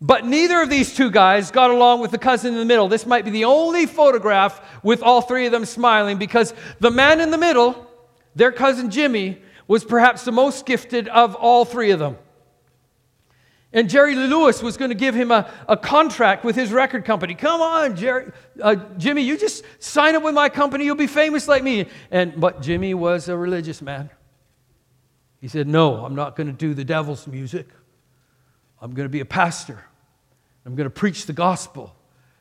But 0.00 0.24
neither 0.26 0.60
of 0.60 0.68
these 0.68 0.96
two 0.96 1.12
guys 1.12 1.52
got 1.52 1.70
along 1.70 2.00
with 2.00 2.10
the 2.10 2.18
cousin 2.18 2.54
in 2.54 2.58
the 2.58 2.64
middle. 2.64 2.88
This 2.88 3.06
might 3.06 3.24
be 3.24 3.30
the 3.30 3.44
only 3.44 3.86
photograph 3.86 4.60
with 4.82 5.00
all 5.00 5.20
three 5.20 5.46
of 5.46 5.52
them 5.52 5.64
smiling 5.64 6.18
because 6.18 6.54
the 6.80 6.90
man 6.90 7.20
in 7.20 7.30
the 7.30 7.38
middle, 7.38 7.86
their 8.34 8.50
cousin 8.50 8.90
Jimmy, 8.90 9.40
was 9.68 9.84
perhaps 9.84 10.24
the 10.24 10.32
most 10.32 10.66
gifted 10.66 11.06
of 11.06 11.36
all 11.36 11.64
three 11.64 11.92
of 11.92 12.00
them. 12.00 12.18
And 13.72 13.88
Jerry 13.88 14.14
Lewis 14.14 14.62
was 14.62 14.76
going 14.76 14.90
to 14.90 14.94
give 14.94 15.14
him 15.14 15.30
a, 15.30 15.50
a 15.68 15.76
contract 15.76 16.44
with 16.44 16.56
his 16.56 16.72
record 16.72 17.04
company. 17.04 17.34
Come 17.34 17.62
on, 17.62 17.96
Jerry, 17.96 18.30
uh, 18.60 18.76
Jimmy, 18.98 19.22
you 19.22 19.38
just 19.38 19.64
sign 19.78 20.14
up 20.14 20.22
with 20.22 20.34
my 20.34 20.50
company, 20.50 20.84
you'll 20.84 20.94
be 20.94 21.06
famous 21.06 21.48
like 21.48 21.62
me. 21.62 21.86
And 22.10 22.38
but 22.38 22.60
Jimmy 22.60 22.92
was 22.94 23.28
a 23.28 23.36
religious 23.36 23.80
man. 23.80 24.10
He 25.40 25.48
said, 25.48 25.66
"No, 25.66 26.04
I'm 26.04 26.14
not 26.14 26.36
going 26.36 26.48
to 26.48 26.52
do 26.52 26.74
the 26.74 26.84
devil's 26.84 27.26
music. 27.26 27.68
I'm 28.80 28.92
going 28.94 29.06
to 29.06 29.12
be 29.12 29.20
a 29.20 29.24
pastor." 29.24 29.84
I'm 30.64 30.74
going 30.74 30.86
to 30.86 30.90
preach 30.90 31.26
the 31.26 31.32
gospel 31.32 31.94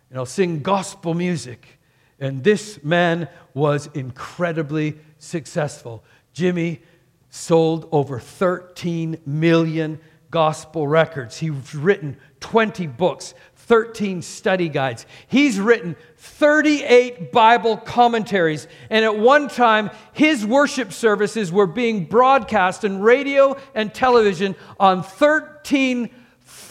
and 0.09 0.19
I'll 0.19 0.25
sing 0.25 0.61
gospel 0.61 1.13
music. 1.13 1.79
And 2.19 2.43
this 2.43 2.83
man 2.83 3.27
was 3.53 3.89
incredibly 3.93 4.97
successful. 5.17 6.03
Jimmy 6.33 6.81
sold 7.29 7.87
over 7.91 8.19
13 8.19 9.19
million 9.25 9.99
gospel 10.31 10.87
records. 10.87 11.37
He's 11.37 11.75
written 11.75 12.17
20 12.39 12.87
books, 12.87 13.35
13 13.55 14.21
study 14.21 14.69
guides. 14.69 15.05
He's 15.27 15.59
written 15.59 15.95
38 16.17 17.31
Bible 17.31 17.77
commentaries. 17.77 18.67
And 18.89 19.05
at 19.05 19.17
one 19.17 19.49
time, 19.49 19.91
his 20.13 20.45
worship 20.45 20.91
services 20.93 21.51
were 21.51 21.67
being 21.67 22.05
broadcast 22.05 22.83
on 22.83 23.01
radio 23.01 23.57
and 23.75 23.93
television 23.93 24.55
on 24.79 25.03
13 25.03 26.09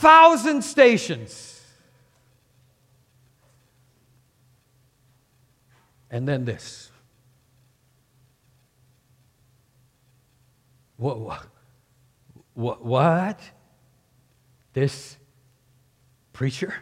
thousand 0.00 0.62
stations. 0.62 1.62
And 6.10 6.26
then 6.26 6.44
this. 6.44 6.90
What, 10.96 11.46
what? 12.54 13.40
This 14.72 15.16
preacher 16.32 16.74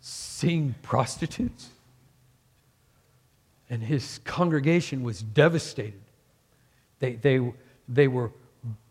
seeing 0.00 0.74
prostitutes? 0.82 1.70
And 3.70 3.82
his 3.82 4.20
congregation 4.24 5.02
was 5.02 5.22
devastated. 5.22 6.00
They, 7.00 7.14
they, 7.14 7.52
they 7.88 8.08
were 8.08 8.32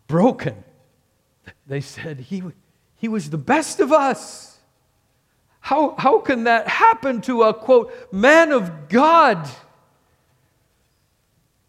broken. 0.06 0.62
They 1.66 1.80
said, 1.80 2.20
he, 2.20 2.42
he 2.96 3.08
was 3.08 3.30
the 3.30 3.38
best 3.38 3.80
of 3.80 3.92
us. 3.92 4.58
How, 5.60 5.94
how 5.98 6.20
can 6.20 6.44
that 6.44 6.68
happen 6.68 7.20
to 7.22 7.42
a 7.42 7.52
quote, 7.52 7.92
man 8.12 8.52
of 8.52 8.88
God? 8.88 9.48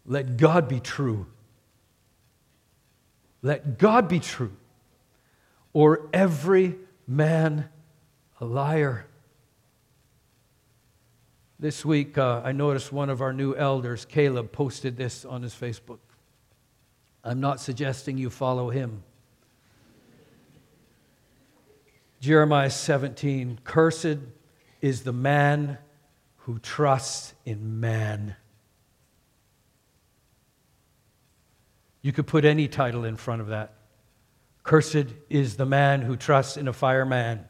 Let 0.06 0.36
God 0.36 0.68
be 0.68 0.80
true. 0.80 1.26
Let 3.42 3.78
God 3.78 4.08
be 4.08 4.20
true, 4.20 4.52
or 5.72 6.08
every 6.12 6.76
man 7.06 7.68
a 8.40 8.44
liar. 8.44 9.06
This 11.58 11.84
week, 11.84 12.16
uh, 12.16 12.42
I 12.44 12.52
noticed 12.52 12.92
one 12.92 13.10
of 13.10 13.20
our 13.20 13.32
new 13.32 13.54
elders, 13.54 14.04
Caleb, 14.04 14.52
posted 14.52 14.96
this 14.96 15.24
on 15.24 15.42
his 15.42 15.54
Facebook. 15.54 15.98
I'm 17.22 17.40
not 17.40 17.60
suggesting 17.60 18.16
you 18.16 18.30
follow 18.30 18.70
him. 18.70 19.02
Jeremiah 22.20 22.70
17 22.70 23.60
Cursed 23.64 24.18
is 24.80 25.02
the 25.02 25.12
man 25.12 25.78
who 26.38 26.58
trusts 26.58 27.34
in 27.44 27.80
man. 27.80 28.36
You 32.02 32.12
could 32.12 32.26
put 32.26 32.44
any 32.44 32.68
title 32.68 33.04
in 33.04 33.16
front 33.16 33.40
of 33.40 33.48
that. 33.48 33.74
Cursed 34.62 35.06
is 35.28 35.56
the 35.56 35.66
man 35.66 36.02
who 36.02 36.16
trusts 36.16 36.56
in 36.56 36.68
a 36.68 36.72
fireman. 36.72 37.46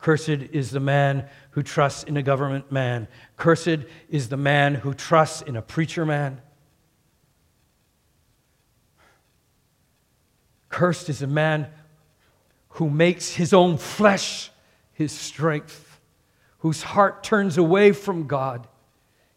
Cursed 0.00 0.28
is 0.28 0.70
the 0.70 0.80
man 0.80 1.28
who 1.50 1.62
trusts 1.62 2.04
in 2.04 2.16
a 2.16 2.22
government 2.22 2.70
man. 2.70 3.08
Cursed 3.36 3.84
is 4.08 4.28
the 4.28 4.36
man 4.36 4.76
who 4.76 4.94
trusts 4.94 5.42
in 5.42 5.56
a 5.56 5.62
preacher 5.62 6.06
man. 6.06 6.40
Cursed 10.68 11.08
is 11.08 11.20
the 11.20 11.26
man 11.26 11.68
who 12.70 12.88
makes 12.88 13.30
his 13.30 13.52
own 13.52 13.76
flesh 13.78 14.50
his 14.92 15.12
strength, 15.12 16.00
whose 16.58 16.82
heart 16.82 17.22
turns 17.22 17.56
away 17.56 17.92
from 17.92 18.26
God. 18.26 18.66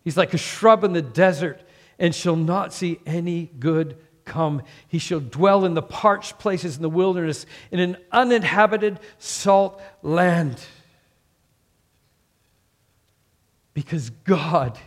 He's 0.03 0.17
like 0.17 0.33
a 0.33 0.37
shrub 0.37 0.83
in 0.83 0.93
the 0.93 1.01
desert 1.01 1.61
and 1.99 2.15
shall 2.15 2.35
not 2.35 2.73
see 2.73 2.99
any 3.05 3.45
good 3.59 3.97
come. 4.31 4.63
He 4.87 4.97
shall 4.97 5.19
dwell 5.19 5.65
in 5.65 5.73
the 5.73 5.81
parched 5.81 6.39
places 6.39 6.77
in 6.77 6.81
the 6.81 6.89
wilderness, 6.89 7.45
in 7.69 7.79
an 7.79 7.97
uninhabited 8.11 8.99
salt 9.19 9.81
land. 10.01 10.59
Because 13.73 14.09
God 14.09 14.79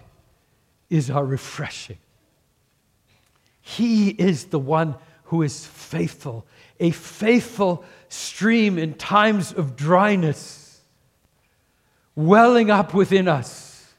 is 0.89 1.11
our 1.11 1.25
refreshing. 1.25 1.99
He 3.61 4.09
is 4.11 4.47
the 4.47 4.59
one 4.59 4.97
who 5.25 5.43
is 5.43 5.67
faithful, 5.67 6.47
a 6.81 6.91
faithful 6.91 7.85
stream 8.09 8.79
in 8.79 8.95
times 8.95 9.53
of 9.53 9.75
dryness, 9.75 10.81
welling 12.15 12.71
up 12.71 12.95
within 12.95 13.27
us. 13.27 13.95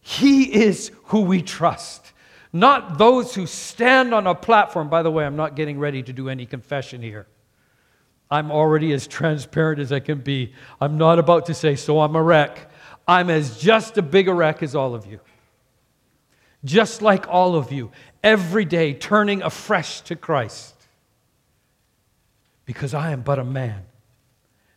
He 0.00 0.52
is 0.64 0.90
who 1.04 1.20
we 1.20 1.42
trust, 1.42 2.01
not 2.52 2.98
those 2.98 3.34
who 3.34 3.46
stand 3.46 4.12
on 4.12 4.26
a 4.26 4.34
platform. 4.34 4.88
By 4.88 5.02
the 5.02 5.10
way, 5.10 5.24
I'm 5.24 5.36
not 5.36 5.56
getting 5.56 5.78
ready 5.78 6.02
to 6.02 6.12
do 6.12 6.28
any 6.28 6.46
confession 6.46 7.00
here. 7.00 7.26
I'm 8.30 8.50
already 8.50 8.92
as 8.92 9.06
transparent 9.06 9.80
as 9.80 9.92
I 9.92 10.00
can 10.00 10.18
be. 10.18 10.52
I'm 10.80 10.96
not 10.98 11.18
about 11.18 11.46
to 11.46 11.54
say, 11.54 11.76
so 11.76 12.00
I'm 12.00 12.16
a 12.16 12.22
wreck. 12.22 12.70
I'm 13.06 13.30
as 13.30 13.58
just 13.58 13.98
a 13.98 14.02
big 14.02 14.28
a 14.28 14.34
wreck 14.34 14.62
as 14.62 14.74
all 14.74 14.94
of 14.94 15.06
you. 15.06 15.20
Just 16.64 17.02
like 17.02 17.28
all 17.28 17.56
of 17.56 17.72
you, 17.72 17.90
every 18.22 18.64
day 18.64 18.94
turning 18.94 19.42
afresh 19.42 20.00
to 20.02 20.16
Christ 20.16 20.74
because 22.64 22.94
I 22.94 23.10
am 23.10 23.22
but 23.22 23.38
a 23.38 23.44
man, 23.44 23.82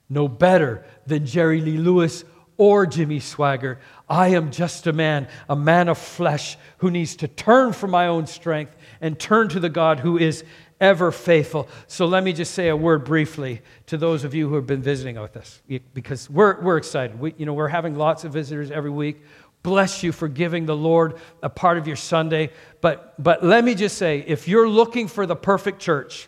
no 0.10 0.28
better 0.28 0.84
than 1.06 1.26
Jerry 1.26 1.62
Lee 1.62 1.78
Lewis 1.78 2.24
or 2.58 2.86
Jimmy 2.86 3.20
Swaggart. 3.20 3.78
I 4.08 4.30
am 4.30 4.52
just 4.52 4.88
a 4.88 4.94
man, 4.94 5.28
a 5.50 5.56
man 5.56 5.90
of 5.90 5.98
flesh 5.98 6.58
who 6.78 6.92
needs 6.92 7.16
to 7.18 7.28
turn 7.28 7.74
from 7.74 7.92
my 7.92 8.08
own 8.08 8.28
strength 8.28 8.76
and 9.02 9.20
turn 9.20 9.50
to 9.50 9.60
the 9.60 9.70
God 9.70 10.00
who 10.00 10.18
is 10.18 10.44
ever 10.80 11.12
faithful. 11.12 11.68
So 11.88 12.06
let 12.06 12.24
me 12.24 12.34
just 12.34 12.54
say 12.54 12.70
a 12.70 12.76
word 12.76 13.06
briefly 13.06 13.62
to 13.88 13.98
those 13.98 14.24
of 14.24 14.34
you 14.34 14.50
who 14.50 14.56
have 14.56 14.68
been 14.68 14.82
visiting 14.82 15.20
with 15.20 15.38
us 15.38 15.62
because 15.94 16.30
we're, 16.30 16.62
we're 16.62 16.78
excited. 16.78 17.20
We, 17.20 17.34
you 17.38 17.46
know, 17.46 17.54
we're 17.54 17.68
having 17.68 17.96
lots 17.96 18.24
of 18.24 18.34
visitors 18.34 18.72
every 18.72 18.90
week. 18.90 19.22
Bless 19.64 20.04
you 20.04 20.12
for 20.12 20.28
giving 20.28 20.66
the 20.66 20.76
Lord 20.76 21.16
a 21.42 21.50
part 21.50 21.78
of 21.78 21.88
your 21.88 21.96
Sunday. 21.96 22.52
But, 22.82 23.22
but 23.22 23.44
let 23.44 23.64
me 23.64 23.74
just 23.74 23.98
say 23.98 24.24
if 24.28 24.48
you're 24.48 24.70
looking 24.70 25.08
for 25.08 25.26
the 25.26 25.36
perfect 25.36 25.80
church, 25.80 26.28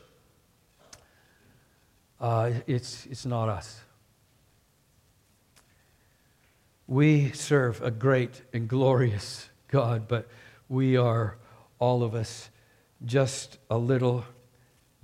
uh, 2.20 2.52
it's, 2.66 3.06
it's 3.06 3.26
not 3.26 3.50
us. 3.50 3.80
We 6.88 7.32
serve 7.32 7.82
a 7.82 7.92
great 7.92 8.44
and 8.54 8.68
glorious 8.70 9.50
God, 9.68 10.08
but 10.08 10.30
we 10.70 10.96
are, 10.96 11.36
all 11.80 12.02
of 12.02 12.16
us, 12.16 12.50
just 13.06 13.58
a 13.70 13.78
little 13.78 14.24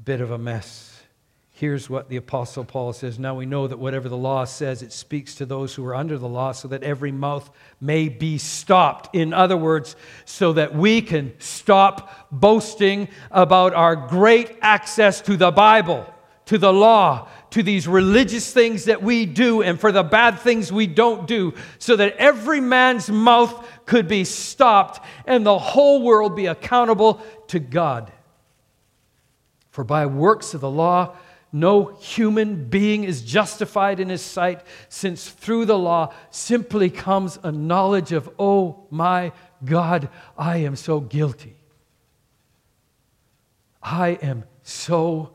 bit 0.02 0.22
of 0.22 0.32
a 0.32 0.38
mess. 0.38 1.04
Here's 1.52 1.90
what 1.90 2.08
the 2.08 2.16
Apostle 2.16 2.64
Paul 2.64 2.94
says 2.94 3.20
Now 3.20 3.36
we 3.36 3.46
know 3.46 3.68
that 3.68 3.80
whatever 3.80 4.08
the 4.08 4.16
law 4.16 4.46
says, 4.46 4.82
it 4.82 4.94
speaks 4.94 5.36
to 5.36 5.46
those 5.46 5.76
who 5.76 5.86
are 5.86 5.94
under 5.94 6.18
the 6.18 6.28
law, 6.28 6.54
so 6.54 6.70
that 6.70 6.84
every 6.84 7.12
mouth 7.12 7.50
may 7.82 8.08
be 8.08 8.38
stopped. 8.38 9.14
In 9.14 9.34
other 9.34 9.58
words, 9.58 9.98
so 10.24 10.54
that 10.54 10.74
we 10.74 11.02
can 11.02 11.34
stop 11.40 12.30
boasting 12.32 13.10
about 13.30 13.74
our 13.74 13.98
great 13.98 14.58
access 14.62 15.20
to 15.22 15.36
the 15.36 15.52
Bible 15.52 16.13
to 16.46 16.58
the 16.58 16.74
law, 16.74 17.28
to 17.52 17.64
these 17.64 17.88
religious 17.88 18.52
things 18.52 18.86
that 18.86 19.02
we 19.02 19.26
do, 19.26 19.62
and 19.62 19.80
for 19.80 19.92
the 19.92 20.04
bad 20.04 20.40
things 20.40 20.72
we 20.72 20.88
don't 20.88 21.28
do, 21.28 21.54
so 21.80 21.96
that 21.96 22.16
every 22.18 22.60
man's 22.60 23.10
mouth 23.10 23.68
could 23.86 24.08
be 24.08 24.24
stopped 24.24 25.06
and 25.26 25.46
the 25.46 25.58
whole 25.58 26.02
world 26.02 26.36
be 26.36 26.48
accountable 26.48 27.22
to 27.48 27.60
God. 27.60 28.12
For 29.72 29.84
by 29.84 30.06
works 30.06 30.54
of 30.54 30.62
the 30.62 30.70
law, 30.70 31.16
no 31.52 31.96
human 31.98 32.66
being 32.66 33.04
is 33.04 33.22
justified 33.22 34.00
in 34.00 34.10
his 34.10 34.24
sight, 34.24 34.62
since 34.90 35.30
through 35.30 35.66
the 35.66 35.78
law 35.78 36.12
simply 36.32 36.90
comes 36.90 37.38
a 37.44 37.52
knowledge 37.52 38.12
of, 38.12 38.30
oh 38.40 38.88
my 38.90 39.32
God, 39.64 40.10
I 40.36 40.58
am 40.58 40.76
so 40.76 41.00
guilty. 41.00 41.56
I 43.82 44.10
am 44.22 44.46
so 44.64 45.34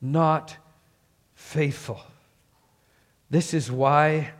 not 0.00 0.56
faithful. 1.34 2.00
This 3.28 3.54
is 3.54 3.70
why 3.70 4.30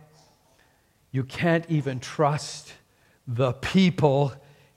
you 1.12 1.24
can't 1.24 1.64
even 1.68 2.00
trust 2.00 2.72
the 3.26 3.52
people 3.52 4.32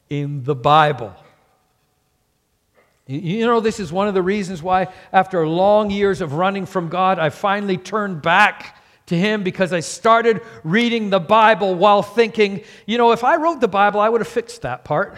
in 0.09 0.43
the 0.43 0.55
Bible. 0.55 1.15
You 3.05 3.45
know, 3.45 3.59
this 3.59 3.79
is 3.79 3.91
one 3.91 4.07
of 4.07 4.13
the 4.13 4.21
reasons 4.21 4.63
why, 4.63 4.87
after 5.11 5.45
long 5.45 5.89
years 5.89 6.21
of 6.21 6.33
running 6.33 6.65
from 6.65 6.87
God, 6.87 7.19
I 7.19 7.29
finally 7.29 7.77
turned 7.77 8.21
back 8.21 8.81
to 9.07 9.17
Him 9.17 9.43
because 9.43 9.73
I 9.73 9.81
started 9.81 10.41
reading 10.63 11.09
the 11.09 11.19
Bible 11.19 11.75
while 11.75 12.01
thinking, 12.01 12.63
you 12.85 12.97
know, 12.97 13.11
if 13.11 13.23
I 13.23 13.35
wrote 13.35 13.59
the 13.59 13.67
Bible, 13.67 13.99
I 13.99 14.07
would 14.07 14.21
have 14.21 14.27
fixed 14.27 14.61
that 14.61 14.85
part. 14.85 15.17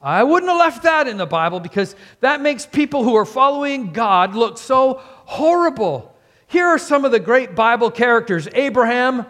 I 0.00 0.22
wouldn't 0.22 0.50
have 0.50 0.60
left 0.60 0.82
that 0.84 1.08
in 1.08 1.16
the 1.16 1.26
Bible 1.26 1.58
because 1.58 1.96
that 2.20 2.40
makes 2.40 2.64
people 2.64 3.02
who 3.02 3.16
are 3.16 3.24
following 3.24 3.92
God 3.92 4.34
look 4.34 4.58
so 4.58 5.00
horrible. 5.02 6.14
Here 6.46 6.66
are 6.66 6.78
some 6.78 7.04
of 7.04 7.10
the 7.10 7.20
great 7.20 7.54
Bible 7.54 7.90
characters 7.90 8.48
Abraham, 8.54 9.26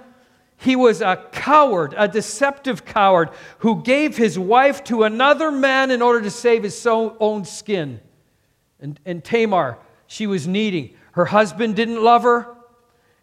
he 0.59 0.75
was 0.75 1.01
a 1.01 1.25
coward, 1.33 1.95
a 1.97 2.09
deceptive 2.09 2.85
coward, 2.85 3.31
who 3.59 3.83
gave 3.83 4.17
his 4.17 4.39
wife 4.39 4.83
to 4.85 5.05
another 5.05 5.51
man 5.53 5.91
in 5.91 6.03
order 6.03 6.21
to 6.23 6.31
save 6.31 6.65
his 6.65 6.85
own 6.87 7.45
skin. 7.45 8.01
And, 8.81 8.99
and 9.07 9.25
Tamar, 9.25 9.79
she 10.09 10.27
was 10.27 10.49
needing. 10.49 10.95
Her 11.13 11.27
husband 11.27 11.77
didn't 11.77 12.03
love 12.03 12.25
her, 12.25 12.57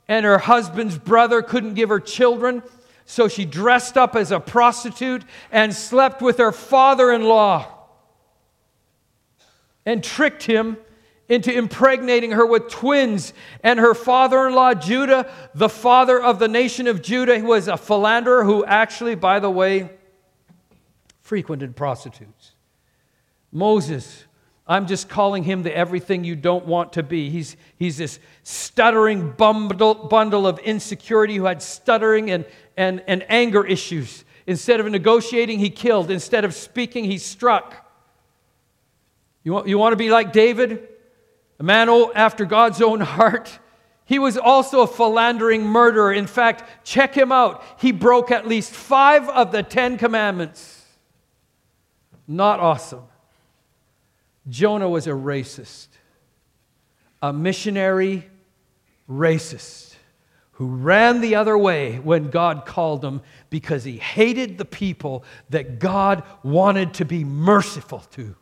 and 0.08 0.26
her 0.26 0.38
husband's 0.38 0.98
brother 0.98 1.42
couldn't 1.42 1.74
give 1.74 1.90
her 1.90 2.00
children. 2.00 2.64
So 3.06 3.28
she 3.28 3.46
dressed 3.46 3.98
up 3.98 4.16
as 4.16 4.32
a 4.32 4.40
prostitute 4.40 5.24
and 5.52 5.74
slept 5.74 6.22
with 6.22 6.40
her 6.40 6.52
father 6.52 7.12
in 7.12 7.24
law 7.24 7.72
and 9.86 10.04
tricked 10.04 10.44
him 10.44 10.78
into 11.30 11.56
impregnating 11.56 12.32
her 12.32 12.46
with 12.46 12.68
twins. 12.70 13.34
And 13.64 13.80
her 13.80 13.94
father 13.94 14.48
in 14.48 14.56
law, 14.56 14.74
Judah, 14.74 15.32
the 15.54 15.70
father 15.70 16.22
of 16.22 16.40
the 16.40 16.48
nation 16.48 16.88
of 16.88 17.02
Judah, 17.02 17.40
was 17.40 17.68
a 17.68 17.78
philanderer 17.78 18.44
who 18.44 18.66
actually, 18.66 19.16
by 19.16 19.40
the 19.40 19.50
way, 19.50 19.92
frequented 21.22 21.76
prostitutes. 21.76 22.52
Moses, 23.52 24.26
I'm 24.68 24.88
just 24.88 25.10
calling 25.10 25.44
him 25.44 25.64
the 25.64 25.76
everything 25.76 26.24
you 26.24 26.36
don't 26.36 26.66
want 26.66 26.94
to 26.94 27.04
be. 27.04 27.30
He's, 27.30 27.56
he's 27.78 27.98
this 27.98 28.20
stuttering 28.44 29.32
bundle, 29.32 29.94
bundle 29.94 30.48
of 30.48 30.58
insecurity 30.60 31.36
who 31.36 31.46
had 31.46 31.62
stuttering 31.62 32.32
and, 32.32 32.46
and, 32.76 33.04
and 33.08 33.24
anger 33.30 33.66
issues. 33.66 34.26
Instead 34.48 34.80
of 34.80 34.88
negotiating, 34.88 35.60
he 35.60 35.70
killed. 35.70 36.10
Instead 36.10 36.46
of 36.46 36.54
speaking, 36.54 37.06
he 37.06 37.18
struck. 37.18 37.88
You 39.44 39.54
want, 39.54 39.68
you 39.68 39.78
want 39.78 39.94
to 39.94 39.98
be 39.98 40.10
like 40.10 40.34
David? 40.34 40.90
a 41.60 41.64
man 41.64 41.90
after 42.16 42.46
God's 42.46 42.82
own 42.82 43.00
heart. 43.02 43.60
He 44.06 44.20
was 44.20 44.38
also 44.38 44.82
a 44.82 44.88
philandering 44.88 45.64
murderer. 45.66 46.14
In 46.14 46.28
fact, 46.28 46.86
check 46.86 47.16
him 47.16 47.32
out. 47.32 47.64
He 47.80 47.92
broke 47.92 48.30
at 48.30 48.48
least 48.48 48.72
five 48.72 49.28
of 49.30 49.52
the 49.52 49.64
Ten 49.64 49.98
Commandments. 49.98 50.84
Not 52.28 52.60
awesome. 52.60 53.04
Jonah 54.48 54.90
was 54.90 55.08
a 55.08 55.12
racist, 55.12 55.88
a 57.22 57.34
missionary 57.34 58.30
racist 59.10 59.96
who 60.54 60.68
ran 60.68 61.20
the 61.20 61.36
other 61.36 61.58
way 61.58 61.98
when 61.98 62.30
God 62.30 62.66
called 62.66 63.04
him 63.04 63.22
because 63.50 63.84
he 63.84 63.98
hated 63.98 64.58
the 64.58 64.66
people 64.66 65.26
that 65.50 65.80
God 65.80 66.24
wanted 66.44 66.94
to 66.96 67.06
be 67.06 67.24
merciful 67.26 68.00
to. 68.12 68.36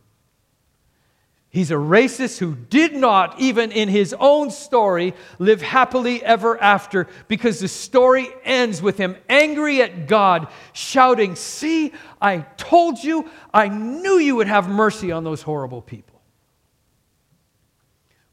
He's 1.54 1.70
a 1.70 1.76
racist 1.76 2.40
who 2.40 2.56
did 2.56 2.96
not, 2.96 3.40
even 3.40 3.72
in 3.72 3.88
his 3.88 4.16
own 4.20 4.50
story, 4.50 5.14
live 5.38 5.62
happily 5.62 6.24
ever 6.24 6.60
after 6.60 7.08
because 7.28 7.60
the 7.60 7.68
story 7.68 8.28
ends 8.44 8.82
with 8.82 8.98
him 8.98 9.16
angry 9.30 9.80
at 9.80 10.08
God, 10.08 10.48
shouting, 10.74 11.36
See, 11.36 11.94
I 12.20 12.40
told 12.58 13.04
you, 13.04 13.30
I 13.54 13.68
knew 13.68 14.18
you 14.18 14.36
would 14.38 14.48
have 14.48 14.68
mercy 14.68 15.12
on 15.12 15.24
those 15.24 15.44
horrible 15.44 15.84
people. 15.84 16.20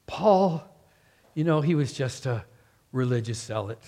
Paul, 0.06 0.64
you 1.35 1.44
know, 1.44 1.61
he 1.61 1.74
was 1.74 1.92
just 1.92 2.24
a 2.24 2.46
religious 2.90 3.38
zealot 3.38 3.83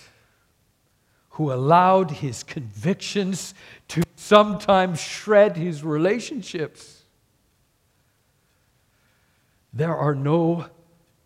who 1.30 1.50
allowed 1.50 2.10
his 2.10 2.42
convictions 2.42 3.54
to 3.88 4.02
sometimes 4.14 5.00
shred 5.00 5.56
his 5.56 5.82
relationships. 5.82 7.01
There 9.72 9.96
are 9.96 10.14
no 10.14 10.66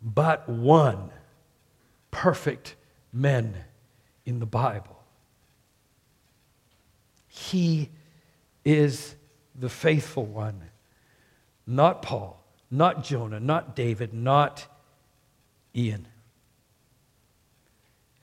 but 0.03 0.49
one 0.49 1.11
perfect 2.11 2.77
men 3.13 3.57
in 4.25 4.39
the 4.39 4.47
Bible. 4.47 5.03
He 7.29 7.91
is 8.65 9.15
the 9.55 9.69
faithful 9.69 10.25
one, 10.25 10.63
not 11.67 12.03
Paul, 12.03 12.43
not 12.71 13.05
Jonah, 13.05 13.41
not 13.41 13.77
David, 13.77 14.15
not 14.15 14.67
Ian. 15.75 16.07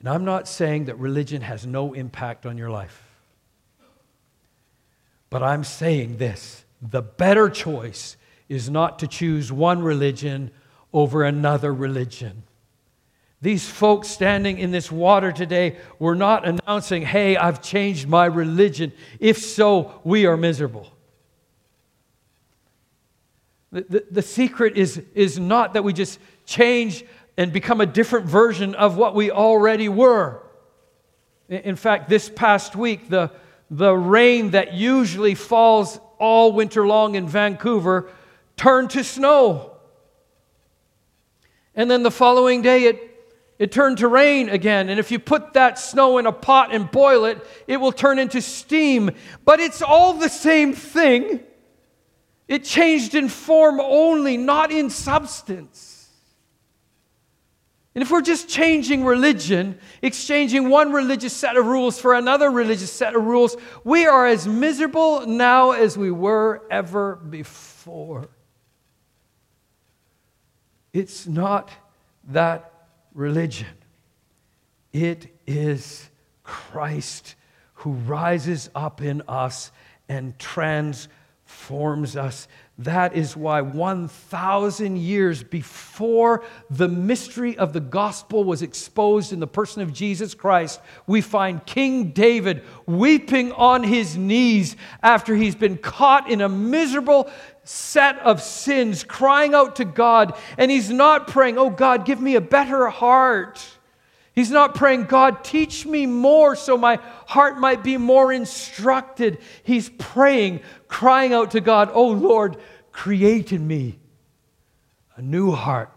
And 0.00 0.08
I'm 0.08 0.24
not 0.24 0.48
saying 0.48 0.86
that 0.86 0.98
religion 0.98 1.42
has 1.42 1.66
no 1.66 1.94
impact 1.94 2.44
on 2.44 2.58
your 2.58 2.70
life. 2.70 3.02
But 5.30 5.42
I'm 5.42 5.64
saying 5.64 6.18
this 6.18 6.64
the 6.82 7.02
better 7.02 7.48
choice 7.48 8.16
is 8.48 8.70
not 8.70 8.98
to 9.00 9.06
choose 9.06 9.50
one 9.50 9.82
religion 9.82 10.50
over 10.92 11.24
another 11.24 11.72
religion. 11.72 12.44
These 13.42 13.68
folks 13.68 14.08
standing 14.08 14.58
in 14.58 14.70
this 14.70 14.90
water 14.90 15.30
today 15.30 15.76
were 15.98 16.14
not 16.14 16.46
announcing, 16.46 17.02
hey, 17.02 17.36
I've 17.36 17.60
changed 17.60 18.08
my 18.08 18.24
religion. 18.24 18.92
If 19.20 19.38
so, 19.38 20.00
we 20.02 20.24
are 20.24 20.36
miserable. 20.36 20.90
The, 23.70 23.82
the, 23.82 24.04
the, 24.10 24.22
secret 24.22 24.78
is, 24.78 25.02
is 25.14 25.38
not 25.38 25.74
that 25.74 25.84
we 25.84 25.92
just 25.92 26.20
change 26.46 27.04
and 27.36 27.52
become 27.52 27.80
a 27.80 27.86
different 27.86 28.26
version 28.26 28.74
of 28.76 28.96
what 28.96 29.14
we 29.14 29.30
already 29.30 29.88
were. 29.88 30.40
In 31.48 31.76
fact, 31.76 32.08
this 32.08 32.30
past 32.30 32.76
week, 32.76 33.10
the, 33.10 33.30
the 33.70 33.92
rain 33.92 34.52
that 34.52 34.72
usually 34.72 35.34
falls 35.34 36.00
all 36.18 36.52
winter 36.52 36.86
long 36.86 37.16
in 37.16 37.28
Vancouver 37.28 38.10
turned 38.56 38.90
to 38.90 39.04
snow. 39.04 39.76
And 41.74 41.90
then 41.90 42.02
the 42.02 42.10
following 42.10 42.62
day, 42.62 42.84
it, 42.84 43.26
it 43.58 43.72
turned 43.72 43.98
to 43.98 44.08
rain 44.08 44.48
again. 44.48 44.88
And 44.88 45.00
if 45.00 45.10
you 45.10 45.18
put 45.18 45.54
that 45.54 45.78
snow 45.78 46.18
in 46.18 46.26
a 46.26 46.32
pot 46.32 46.74
and 46.74 46.90
boil 46.90 47.24
it, 47.24 47.44
it 47.66 47.78
will 47.78 47.92
turn 47.92 48.18
into 48.18 48.40
steam. 48.40 49.10
But 49.44 49.60
it's 49.60 49.82
all 49.82 50.14
the 50.14 50.28
same 50.28 50.72
thing. 50.72 51.40
It 52.46 52.64
changed 52.64 53.14
in 53.14 53.28
form 53.28 53.80
only, 53.80 54.36
not 54.36 54.70
in 54.70 54.90
substance. 54.90 55.94
And 57.94 58.02
if 58.02 58.10
we're 58.10 58.22
just 58.22 58.48
changing 58.48 59.04
religion, 59.04 59.78
exchanging 60.02 60.68
one 60.68 60.92
religious 60.92 61.32
set 61.32 61.56
of 61.56 61.64
rules 61.66 62.00
for 62.00 62.14
another 62.14 62.50
religious 62.50 62.90
set 62.90 63.14
of 63.14 63.24
rules, 63.24 63.56
we 63.84 64.04
are 64.06 64.26
as 64.26 64.48
miserable 64.48 65.26
now 65.26 65.70
as 65.70 65.96
we 65.96 66.10
were 66.10 66.62
ever 66.70 67.14
before. 67.14 68.28
It's 70.94 71.26
not 71.26 71.70
that 72.28 72.72
religion, 73.14 73.66
it 74.92 75.26
is 75.46 76.08
Christ 76.44 77.34
who 77.74 77.92
rises 77.92 78.70
up 78.76 79.02
in 79.02 79.22
us 79.26 79.72
and 80.08 80.38
transforms 80.38 82.16
us. 82.16 82.46
That 82.78 83.14
is 83.14 83.36
why 83.36 83.60
1,000 83.60 84.96
years 84.96 85.42
before 85.42 86.44
the 86.70 86.88
mystery 86.88 87.58
of 87.58 87.72
the 87.72 87.80
gospel 87.80 88.44
was 88.44 88.62
exposed 88.62 89.32
in 89.32 89.40
the 89.40 89.46
person 89.46 89.82
of 89.82 89.92
Jesus 89.92 90.34
Christ, 90.34 90.80
we 91.06 91.20
find 91.20 91.64
King 91.66 92.10
David 92.10 92.62
weeping 92.86 93.52
on 93.52 93.82
his 93.82 94.16
knees 94.16 94.76
after 95.02 95.34
he's 95.34 95.54
been 95.56 95.76
caught 95.76 96.30
in 96.30 96.40
a 96.40 96.48
miserable 96.48 97.30
set 97.64 98.18
of 98.20 98.42
sins, 98.42 99.02
crying 99.02 99.54
out 99.54 99.76
to 99.76 99.84
God. 99.84 100.36
And 100.56 100.70
he's 100.70 100.90
not 100.90 101.26
praying, 101.26 101.58
Oh 101.58 101.70
God, 101.70 102.04
give 102.04 102.20
me 102.20 102.36
a 102.36 102.40
better 102.40 102.88
heart. 102.88 103.66
He's 104.34 104.50
not 104.50 104.74
praying, 104.74 105.04
God, 105.04 105.44
teach 105.44 105.86
me 105.86 106.06
more 106.06 106.56
so 106.56 106.76
my 106.76 106.98
heart 107.26 107.58
might 107.58 107.84
be 107.84 107.96
more 107.96 108.32
instructed. 108.32 109.38
He's 109.62 109.88
praying, 109.90 110.60
crying 110.88 111.32
out 111.32 111.52
to 111.52 111.60
God, 111.60 111.90
Oh 111.92 112.08
Lord, 112.08 112.56
create 112.92 113.52
in 113.52 113.66
me 113.66 113.98
a 115.16 115.22
new 115.22 115.52
heart. 115.52 115.90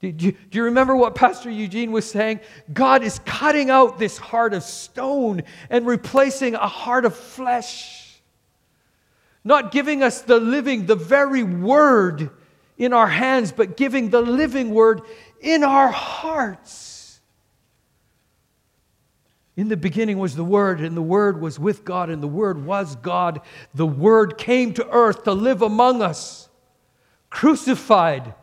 Do 0.00 0.08
you, 0.08 0.32
do 0.32 0.58
you 0.58 0.64
remember 0.64 0.94
what 0.94 1.14
Pastor 1.14 1.50
Eugene 1.50 1.90
was 1.90 2.08
saying? 2.08 2.40
God 2.72 3.02
is 3.02 3.20
cutting 3.20 3.70
out 3.70 3.98
this 3.98 4.18
heart 4.18 4.52
of 4.52 4.62
stone 4.62 5.42
and 5.70 5.86
replacing 5.86 6.54
a 6.54 6.68
heart 6.68 7.06
of 7.06 7.16
flesh 7.16 8.03
not 9.44 9.70
giving 9.70 10.02
us 10.02 10.22
the 10.22 10.40
living, 10.40 10.86
the 10.86 10.96
very 10.96 11.42
word 11.42 12.30
in 12.78 12.92
our 12.92 13.06
hands, 13.06 13.52
but 13.52 13.76
giving 13.76 14.10
the 14.10 14.22
living 14.22 14.70
word 14.70 15.02
in 15.40 15.62
our 15.62 15.90
hearts. 15.90 17.20
In 19.56 19.68
the 19.68 19.76
beginning 19.76 20.18
was 20.18 20.34
the 20.34 20.44
Word, 20.44 20.80
and 20.80 20.96
the 20.96 21.02
Word 21.02 21.40
was 21.40 21.60
with 21.60 21.84
God, 21.84 22.10
and 22.10 22.20
the 22.22 22.28
Word 22.28 22.64
was 22.64 22.96
God. 22.96 23.40
The 23.72 23.86
Word 23.86 24.36
came 24.36 24.74
to 24.74 24.90
earth 24.90 25.22
to 25.24 25.32
live 25.32 25.62
among 25.62 26.02
us, 26.02 26.48
crucified, 27.30 28.34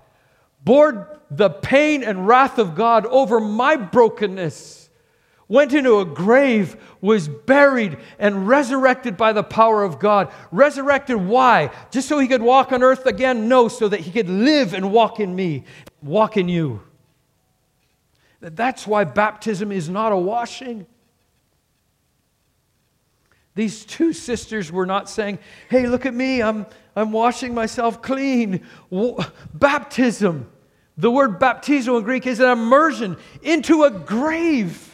bore 0.63 1.19
the 1.29 1.49
pain 1.49 2.03
and 2.03 2.27
wrath 2.27 2.59
of 2.59 2.75
God 2.75 3.05
over 3.07 3.41
my 3.41 3.75
brokenness, 3.75 4.80
went 5.51 5.73
into 5.73 5.99
a 5.99 6.05
grave, 6.05 6.77
was 7.01 7.27
buried, 7.27 7.97
and 8.17 8.47
resurrected 8.47 9.17
by 9.17 9.33
the 9.33 9.43
power 9.43 9.83
of 9.83 9.99
God. 9.99 10.31
Resurrected, 10.49 11.17
why? 11.17 11.71
Just 11.91 12.07
so 12.07 12.19
he 12.19 12.29
could 12.29 12.41
walk 12.41 12.71
on 12.71 12.81
earth 12.81 13.05
again? 13.05 13.49
No, 13.49 13.67
so 13.67 13.89
that 13.89 13.99
he 13.99 14.11
could 14.11 14.29
live 14.29 14.73
and 14.73 14.93
walk 14.93 15.19
in 15.19 15.35
me, 15.35 15.65
walk 16.01 16.37
in 16.37 16.47
you. 16.47 16.81
That's 18.39 18.87
why 18.87 19.03
baptism 19.03 19.73
is 19.73 19.89
not 19.89 20.13
a 20.13 20.17
washing. 20.17 20.87
These 23.53 23.83
two 23.83 24.13
sisters 24.13 24.71
were 24.71 24.85
not 24.85 25.09
saying, 25.09 25.37
Hey, 25.69 25.85
look 25.85 26.05
at 26.05 26.13
me, 26.13 26.41
I'm, 26.41 26.65
I'm 26.95 27.11
washing 27.11 27.53
myself 27.53 28.01
clean. 28.01 28.65
Baptism, 29.53 30.49
the 30.97 31.11
word 31.11 31.41
baptizo 31.41 31.97
in 31.97 32.05
Greek 32.05 32.25
is 32.25 32.39
an 32.39 32.49
immersion 32.49 33.17
into 33.43 33.83
a 33.83 33.91
grave. 33.91 34.90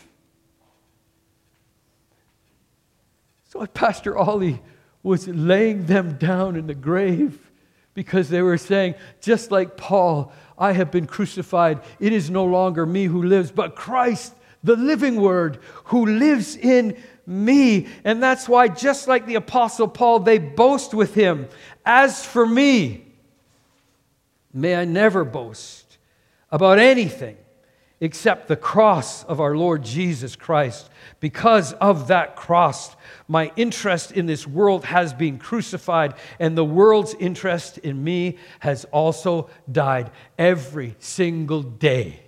So 3.47 3.65
Pastor 3.65 4.17
Ollie 4.17 4.62
was 5.03 5.27
laying 5.27 5.86
them 5.86 6.17
down 6.17 6.55
in 6.55 6.67
the 6.67 6.75
grave 6.75 7.51
because 7.93 8.29
they 8.29 8.41
were 8.41 8.57
saying, 8.57 8.95
just 9.21 9.51
like 9.51 9.77
Paul, 9.77 10.31
I 10.57 10.73
have 10.73 10.91
been 10.91 11.07
crucified. 11.07 11.81
It 11.99 12.13
is 12.13 12.29
no 12.29 12.45
longer 12.45 12.86
me 12.86 13.05
who 13.05 13.23
lives, 13.23 13.51
but 13.51 13.75
Christ, 13.75 14.33
the 14.63 14.75
living 14.75 15.15
word, 15.21 15.60
who 15.86 16.05
lives 16.05 16.55
in 16.55 16.97
me. 17.25 17.88
And 18.03 18.21
that's 18.21 18.49
why, 18.49 18.67
just 18.67 19.07
like 19.07 19.25
the 19.25 19.36
Apostle 19.36 19.88
Paul, 19.88 20.19
they 20.19 20.39
boast 20.39 20.93
with 20.93 21.13
him. 21.15 21.47
As 21.86 22.25
for 22.25 22.45
me, 22.45 23.05
may 24.53 24.75
I 24.75 24.86
never 24.86 25.23
boast 25.23 25.97
about 26.51 26.79
anything 26.79 27.38
except 27.99 28.47
the 28.47 28.55
cross 28.55 29.23
of 29.23 29.39
our 29.39 29.55
Lord 29.55 29.83
Jesus 29.83 30.36
Christ. 30.36 30.89
Because 31.19 31.73
of 31.73 32.07
that 32.10 32.36
cross, 32.36 32.95
my 33.27 33.51
interest 33.55 34.12
in 34.12 34.27
this 34.27 34.45
world 34.45 34.86
has 34.86 35.13
been 35.13 35.39
crucified, 35.39 36.13
and 36.39 36.57
the 36.57 36.65
world's 36.65 37.15
interest 37.15 37.79
in 37.79 38.03
me 38.03 38.38
has 38.60 38.86
also 38.86 39.49
died. 39.71 40.12
Every 40.38 40.95
single 40.99 41.63
day, 41.63 42.21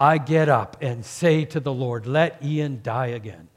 I 0.00 0.18
get 0.18 0.48
up 0.48 0.76
and 0.80 1.04
say 1.04 1.44
to 1.46 1.60
the 1.60 1.72
Lord, 1.72 2.06
Let 2.06 2.44
Ian 2.44 2.80
die 2.82 3.08
again 3.08 3.48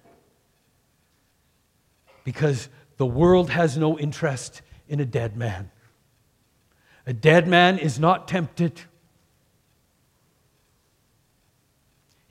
because 2.23 2.69
the 2.97 3.05
world 3.05 3.49
has 3.51 3.77
no 3.77 3.97
interest 3.97 4.61
in 4.87 4.99
a 4.99 5.05
dead 5.05 5.37
man. 5.37 5.71
A 7.07 7.13
dead 7.13 7.47
man 7.47 7.77
is 7.77 7.99
not 7.99 8.27
tempted. 8.27 8.81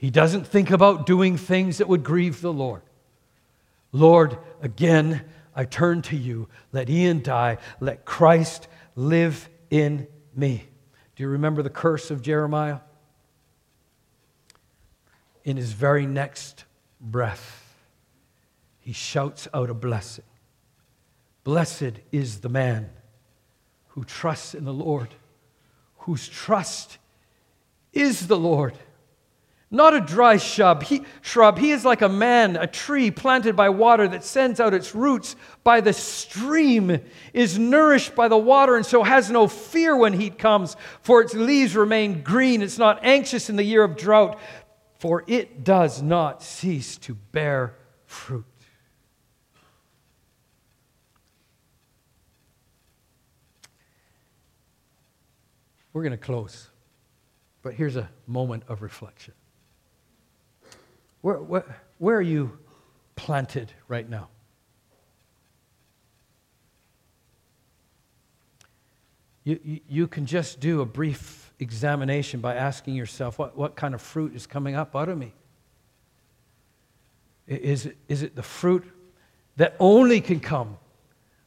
He 0.04 0.10
doesn't 0.10 0.46
think 0.46 0.70
about 0.70 1.06
doing 1.06 1.38
things 1.38 1.78
that 1.78 1.88
would 1.88 2.04
grieve 2.04 2.42
the 2.42 2.52
Lord. 2.52 2.82
Lord, 3.90 4.36
again, 4.60 5.24
I 5.56 5.64
turn 5.64 6.02
to 6.02 6.14
you. 6.14 6.46
Let 6.72 6.90
Ian 6.90 7.22
die. 7.22 7.56
Let 7.80 8.04
Christ 8.04 8.68
live 8.96 9.48
in 9.70 10.06
me. 10.36 10.66
Do 11.16 11.22
you 11.22 11.30
remember 11.30 11.62
the 11.62 11.70
curse 11.70 12.10
of 12.10 12.20
Jeremiah? 12.20 12.80
In 15.42 15.56
his 15.56 15.72
very 15.72 16.04
next 16.04 16.66
breath, 17.00 17.74
he 18.80 18.92
shouts 18.92 19.48
out 19.54 19.70
a 19.70 19.74
blessing. 19.74 20.26
Blessed 21.44 21.92
is 22.12 22.40
the 22.40 22.50
man 22.50 22.90
who 23.88 24.04
trusts 24.04 24.54
in 24.54 24.66
the 24.66 24.74
Lord, 24.74 25.14
whose 26.00 26.28
trust 26.28 26.98
is 27.94 28.26
the 28.26 28.36
Lord. 28.36 28.74
Not 29.74 29.92
a 29.92 30.00
dry 30.00 30.36
shrub. 30.36 30.84
He, 30.84 31.02
shrub. 31.20 31.58
he 31.58 31.72
is 31.72 31.84
like 31.84 32.00
a 32.00 32.08
man, 32.08 32.54
a 32.54 32.64
tree 32.64 33.10
planted 33.10 33.56
by 33.56 33.70
water 33.70 34.06
that 34.06 34.22
sends 34.22 34.60
out 34.60 34.72
its 34.72 34.94
roots 34.94 35.34
by 35.64 35.80
the 35.80 35.92
stream, 35.92 37.00
is 37.32 37.58
nourished 37.58 38.14
by 38.14 38.28
the 38.28 38.38
water, 38.38 38.76
and 38.76 38.86
so 38.86 39.02
has 39.02 39.32
no 39.32 39.48
fear 39.48 39.96
when 39.96 40.12
heat 40.12 40.38
comes, 40.38 40.76
for 41.02 41.20
its 41.22 41.34
leaves 41.34 41.74
remain 41.74 42.22
green. 42.22 42.62
It's 42.62 42.78
not 42.78 43.00
anxious 43.02 43.50
in 43.50 43.56
the 43.56 43.64
year 43.64 43.82
of 43.82 43.96
drought, 43.96 44.38
for 45.00 45.24
it 45.26 45.64
does 45.64 46.00
not 46.00 46.40
cease 46.40 46.96
to 46.98 47.14
bear 47.32 47.74
fruit. 48.06 48.44
We're 55.92 56.02
going 56.02 56.12
to 56.12 56.16
close, 56.16 56.70
but 57.62 57.74
here's 57.74 57.96
a 57.96 58.08
moment 58.28 58.62
of 58.68 58.80
reflection. 58.80 59.34
Where, 61.24 61.38
where, 61.38 61.80
where 61.96 62.18
are 62.18 62.20
you 62.20 62.58
planted 63.16 63.72
right 63.88 64.06
now? 64.06 64.28
You, 69.42 69.58
you, 69.64 69.80
you, 69.88 70.06
can 70.06 70.26
just 70.26 70.60
do 70.60 70.82
a 70.82 70.84
brief 70.84 71.50
examination 71.58 72.40
by 72.40 72.56
asking 72.56 72.94
yourself 72.94 73.38
what, 73.38 73.56
what 73.56 73.74
kind 73.74 73.94
of 73.94 74.02
fruit 74.02 74.36
is 74.36 74.46
coming 74.46 74.74
up 74.74 74.94
out 74.94 75.08
of 75.08 75.16
me? 75.16 75.32
Is 77.46 77.86
it, 77.86 77.96
is 78.06 78.22
it 78.22 78.36
the 78.36 78.42
fruit 78.42 78.84
that 79.56 79.76
only 79.80 80.20
can 80.20 80.40
come 80.40 80.76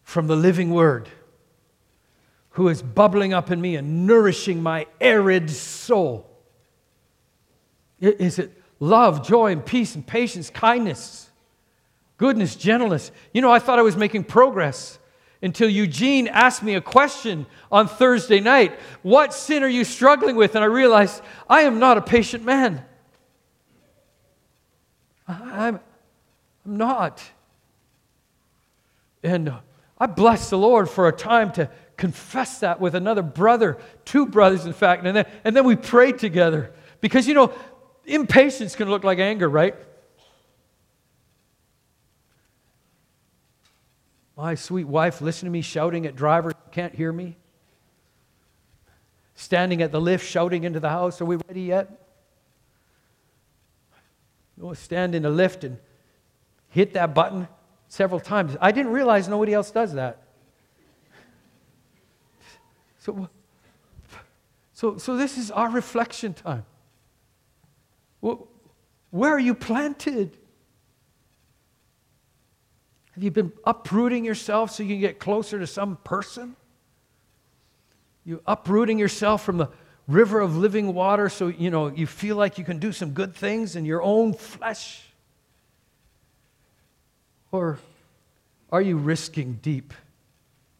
from 0.01 0.25
the 0.25 0.35
living 0.35 0.71
word? 0.71 1.07
who 2.57 2.69
is 2.69 2.81
bubbling 2.81 3.35
up 3.35 3.51
in 3.51 3.61
me 3.61 3.75
and 3.75 4.07
nourishing 4.07 4.63
my 4.63 4.87
arid 4.99 5.47
soul? 5.47 6.27
Is 7.99 8.39
it 8.39 8.56
love, 8.79 9.25
joy, 9.25 9.51
and 9.51 9.65
peace, 9.65 9.95
and 9.95 10.05
patience, 10.05 10.49
kindness, 10.49 11.29
goodness, 12.17 12.55
gentleness? 12.55 13.11
You 13.33 13.41
know, 13.41 13.51
I 13.51 13.59
thought 13.59 13.79
I 13.79 13.83
was 13.83 13.97
making 13.97 14.25
progress 14.25 14.99
until 15.41 15.69
Eugene 15.69 16.27
asked 16.27 16.63
me 16.63 16.75
a 16.75 16.81
question 16.81 17.45
on 17.71 17.87
Thursday 17.87 18.39
night 18.39 18.79
What 19.03 19.33
sin 19.33 19.63
are 19.63 19.67
you 19.67 19.83
struggling 19.83 20.35
with? 20.35 20.55
And 20.55 20.63
I 20.63 20.67
realized 20.67 21.21
I 21.49 21.61
am 21.61 21.79
not 21.79 21.97
a 21.97 22.01
patient 22.01 22.43
man. 22.43 22.83
I'm, 25.27 25.75
I'm 25.75 25.79
not. 26.65 27.23
And 29.23 29.49
uh, 29.49 29.59
I 29.97 30.05
bless 30.05 30.49
the 30.49 30.57
Lord 30.57 30.89
for 30.89 31.07
a 31.07 31.11
time 31.11 31.51
to 31.53 31.69
confess 31.97 32.59
that 32.59 32.79
with 32.79 32.95
another 32.95 33.23
brother, 33.23 33.77
two 34.05 34.25
brothers, 34.25 34.65
in 34.65 34.73
fact, 34.73 35.05
and 35.05 35.17
then, 35.17 35.25
and 35.43 35.55
then 35.55 35.65
we 35.65 35.75
prayed 35.75 36.19
together. 36.19 36.71
Because, 37.01 37.27
you 37.27 37.33
know, 37.33 37.51
impatience 38.07 38.75
can 38.75 38.89
look 38.89 39.03
like 39.03 39.19
anger, 39.19 39.47
right? 39.47 39.75
My 44.35 44.55
sweet 44.55 44.85
wife 44.87 45.21
listen 45.21 45.45
to 45.47 45.51
me 45.51 45.61
shouting 45.61 46.05
at 46.05 46.15
drivers 46.15 46.53
who 46.63 46.71
can't 46.71 46.95
hear 46.95 47.11
me. 47.11 47.35
Standing 49.35 49.81
at 49.81 49.91
the 49.91 50.01
lift 50.01 50.25
shouting 50.25 50.63
into 50.63 50.79
the 50.79 50.89
house, 50.89 51.21
Are 51.21 51.25
we 51.25 51.37
ready 51.47 51.61
yet? 51.61 52.03
You 54.59 54.73
stand 54.73 55.13
in 55.13 55.23
the 55.23 55.29
lift 55.29 55.63
and 55.63 55.77
hit 56.69 56.93
that 56.93 57.13
button 57.13 57.47
several 57.87 58.19
times. 58.19 58.57
I 58.59 58.71
didn't 58.71 58.91
realize 58.91 59.27
nobody 59.27 59.53
else 59.53 59.69
does 59.69 59.93
that. 59.93 60.23
So, 62.99 63.29
so, 64.73 64.97
so 64.97 65.15
this 65.15 65.37
is 65.37 65.49
our 65.51 65.69
reflection 65.69 66.33
time. 66.33 66.65
Where 68.21 69.31
are 69.31 69.39
you 69.39 69.53
planted? 69.53 70.37
Have 73.13 73.23
you 73.23 73.31
been 73.31 73.51
uprooting 73.65 74.25
yourself 74.25 74.71
so 74.71 74.83
you 74.83 74.89
can 74.89 74.99
get 74.99 75.19
closer 75.19 75.59
to 75.59 75.67
some 75.67 75.97
person? 75.97 76.55
You 78.25 78.41
uprooting 78.45 78.99
yourself 78.99 79.43
from 79.43 79.57
the 79.57 79.69
river 80.07 80.39
of 80.39 80.55
living 80.55 80.93
water 80.93 81.29
so 81.29 81.47
you 81.47 81.69
know 81.69 81.87
you 81.87 82.07
feel 82.07 82.35
like 82.35 82.57
you 82.57 82.63
can 82.63 82.79
do 82.79 82.91
some 82.91 83.11
good 83.11 83.35
things 83.35 83.75
in 83.75 83.85
your 83.85 84.01
own 84.01 84.33
flesh? 84.33 85.03
Or 87.51 87.79
are 88.71 88.81
you 88.81 88.97
risking 88.97 89.59
deep 89.61 89.93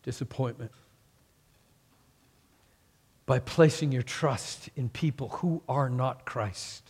disappointment? 0.04 0.72
by 3.28 3.40
placing 3.40 3.92
your 3.92 4.02
trust 4.02 4.70
in 4.76 4.90
people 4.90 5.28
who 5.30 5.62
are 5.68 5.90
not 5.90 6.26
Christ, 6.26 6.87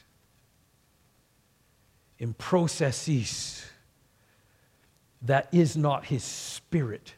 in 2.20 2.34
processes 2.34 3.66
that 5.22 5.48
is 5.52 5.76
not 5.78 6.06
His 6.06 6.24
Spirit, 6.24 7.14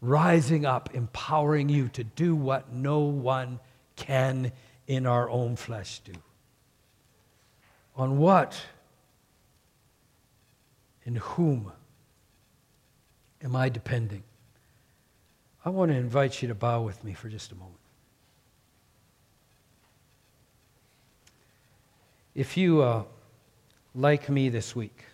rising 0.00 0.64
up, 0.64 0.94
empowering 0.94 1.68
you 1.68 1.88
to 1.88 2.04
do 2.04 2.34
what 2.34 2.72
no 2.72 3.00
one 3.00 3.60
can 3.96 4.52
in 4.86 5.06
our 5.06 5.28
own 5.28 5.56
flesh 5.56 6.00
do. 6.00 6.12
On 7.96 8.18
what 8.18 8.60
In 11.08 11.16
whom 11.16 11.72
am 13.42 13.56
I 13.56 13.70
depending? 13.70 14.24
I 15.64 15.70
want 15.70 15.90
to 15.90 15.96
invite 15.96 16.42
you 16.42 16.48
to 16.48 16.54
bow 16.54 16.82
with 16.82 17.02
me 17.02 17.14
for 17.14 17.30
just 17.30 17.50
a 17.50 17.54
moment. 17.54 17.80
If 22.34 22.58
you, 22.58 22.82
uh, 22.82 23.04
like 23.98 24.28
me 24.28 24.48
this 24.48 24.76
week, 24.76 25.04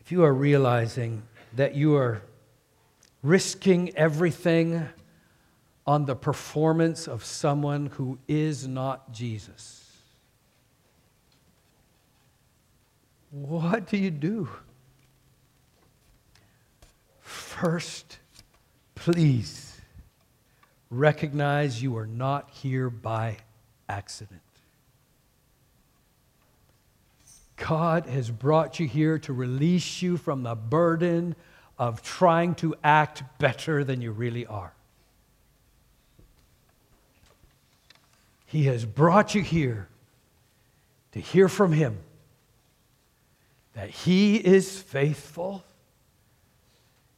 if 0.00 0.12
you 0.12 0.22
are 0.22 0.32
realizing 0.32 1.24
that 1.56 1.74
you 1.74 1.96
are 1.96 2.22
risking 3.22 3.94
everything 3.96 4.88
on 5.86 6.06
the 6.06 6.14
performance 6.14 7.08
of 7.08 7.24
someone 7.24 7.86
who 7.86 8.16
is 8.28 8.68
not 8.68 9.12
Jesus, 9.12 9.90
what 13.32 13.88
do 13.88 13.96
you 13.96 14.12
do? 14.12 14.48
First, 17.20 18.18
please 18.94 19.80
recognize 20.90 21.82
you 21.82 21.96
are 21.96 22.06
not 22.06 22.50
here 22.50 22.88
by 22.88 23.38
accident. 23.88 24.42
God 27.58 28.06
has 28.06 28.30
brought 28.30 28.78
you 28.80 28.86
here 28.86 29.18
to 29.20 29.32
release 29.32 30.00
you 30.00 30.16
from 30.16 30.42
the 30.42 30.54
burden 30.54 31.34
of 31.78 32.02
trying 32.02 32.54
to 32.56 32.74
act 32.82 33.22
better 33.38 33.84
than 33.84 34.00
you 34.00 34.12
really 34.12 34.46
are. 34.46 34.72
He 38.46 38.64
has 38.64 38.84
brought 38.84 39.34
you 39.34 39.42
here 39.42 39.88
to 41.12 41.20
hear 41.20 41.48
from 41.48 41.72
Him 41.72 41.98
that 43.74 43.90
He 43.90 44.36
is 44.36 44.80
faithful 44.80 45.64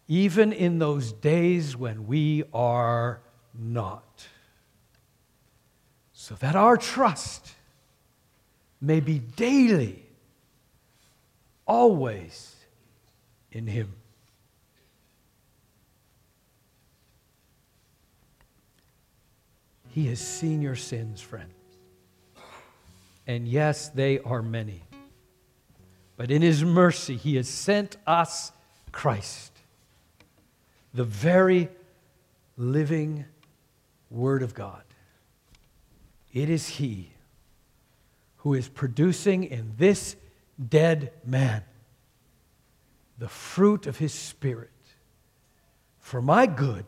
even 0.08 0.52
in 0.52 0.80
those 0.80 1.12
days 1.12 1.76
when 1.76 2.08
we 2.08 2.42
are 2.52 3.20
not. 3.56 4.26
So 6.12 6.34
that 6.36 6.56
our 6.56 6.76
trust 6.76 7.54
may 8.80 8.98
be 8.98 9.20
daily, 9.20 10.04
always 11.70 12.56
in 13.52 13.68
Him. 13.68 13.92
He 19.90 20.08
has 20.08 20.18
seen 20.18 20.62
your 20.62 20.74
sins, 20.74 21.20
friend. 21.20 21.50
And 23.28 23.46
yes, 23.46 23.88
they 23.88 24.18
are 24.18 24.42
many. 24.42 24.82
But 26.16 26.32
in 26.32 26.42
His 26.42 26.64
mercy, 26.64 27.16
He 27.16 27.36
has 27.36 27.48
sent 27.48 27.96
us 28.04 28.50
Christ, 28.90 29.52
the 30.92 31.04
very 31.04 31.68
living 32.56 33.26
Word 34.10 34.42
of 34.42 34.54
God. 34.54 34.82
It 36.32 36.50
is 36.50 36.66
He 36.68 37.12
who 38.38 38.54
is 38.54 38.68
producing 38.68 39.44
in 39.44 39.74
this 39.78 40.16
dead 40.68 41.12
man 41.24 41.62
the 43.18 43.28
fruit 43.28 43.86
of 43.86 43.98
His 43.98 44.14
Spirit 44.14 44.70
for 45.98 46.22
my 46.22 46.46
good 46.46 46.86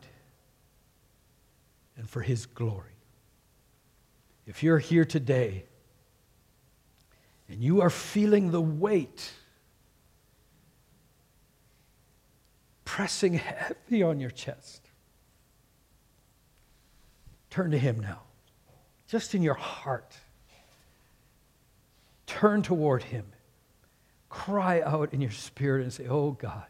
and 1.95 2.09
for 2.09 2.21
His 2.21 2.45
glory. 2.45 2.89
If 4.45 4.63
you're 4.63 4.79
here 4.79 5.05
today 5.05 5.65
and 7.47 7.63
you 7.63 7.81
are 7.81 7.89
feeling 7.89 8.51
the 8.51 8.61
weight 8.61 9.31
pressing 12.83 13.33
heavy 13.33 14.03
on 14.03 14.19
your 14.19 14.29
chest, 14.29 14.87
turn 17.49 17.71
to 17.71 17.77
Him 17.77 17.99
now, 17.99 18.21
just 19.07 19.33
in 19.33 19.41
your 19.41 19.53
heart. 19.53 20.15
Turn 22.27 22.61
toward 22.61 23.03
Him. 23.03 23.25
Cry 24.33 24.81
out 24.81 25.13
in 25.13 25.21
your 25.21 25.29
spirit 25.29 25.83
and 25.83 25.93
say, 25.93 26.07
Oh 26.07 26.31
God, 26.31 26.65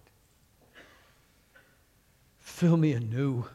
fill 2.37 2.75
me 2.75 2.91
anew. 2.91 3.45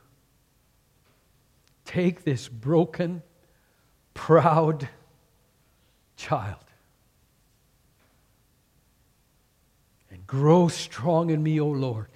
Take 1.84 2.24
this 2.24 2.48
broken, 2.48 3.22
proud 4.14 4.88
child 6.16 6.64
and 10.10 10.26
grow 10.26 10.68
strong 10.68 11.28
in 11.28 11.42
me, 11.42 11.60
O 11.60 11.68
Lord. 11.68 12.08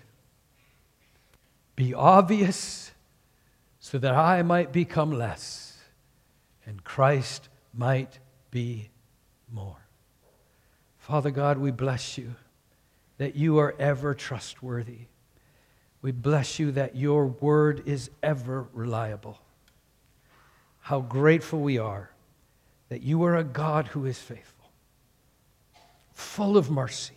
Be 1.77 1.93
obvious 1.93 2.93
so 3.81 3.99
that 3.99 4.15
I 4.15 4.41
might 4.41 4.73
become 4.73 5.13
less 5.13 5.77
and 6.65 6.83
Christ 6.83 7.51
might 7.75 8.19
be 8.51 8.89
more. 9.53 9.82
Father 11.03 11.31
God, 11.31 11.59
we 11.59 11.71
bless 11.71 12.17
you 12.17 12.35
that 13.19 13.37
you 13.37 13.59
are 13.59 13.75
ever 13.79 14.15
trustworthy. 14.15 15.07
We 16.01 16.11
bless 16.11 16.59
you 16.59 16.73
that 16.73 16.97
your 16.97 17.27
word 17.27 17.83
is 17.87 18.11
ever 18.23 18.67
reliable 18.73 19.39
how 20.83 21.01
grateful 21.01 21.61
we 21.61 21.79
are 21.79 22.11
that 22.89 23.03
you 23.03 23.23
are 23.23 23.37
a 23.37 23.45
God 23.45 23.87
who 23.89 24.05
is 24.05 24.19
faithful, 24.19 24.71
full 26.13 26.59
of 26.59 26.71
mercy. 26.71 27.15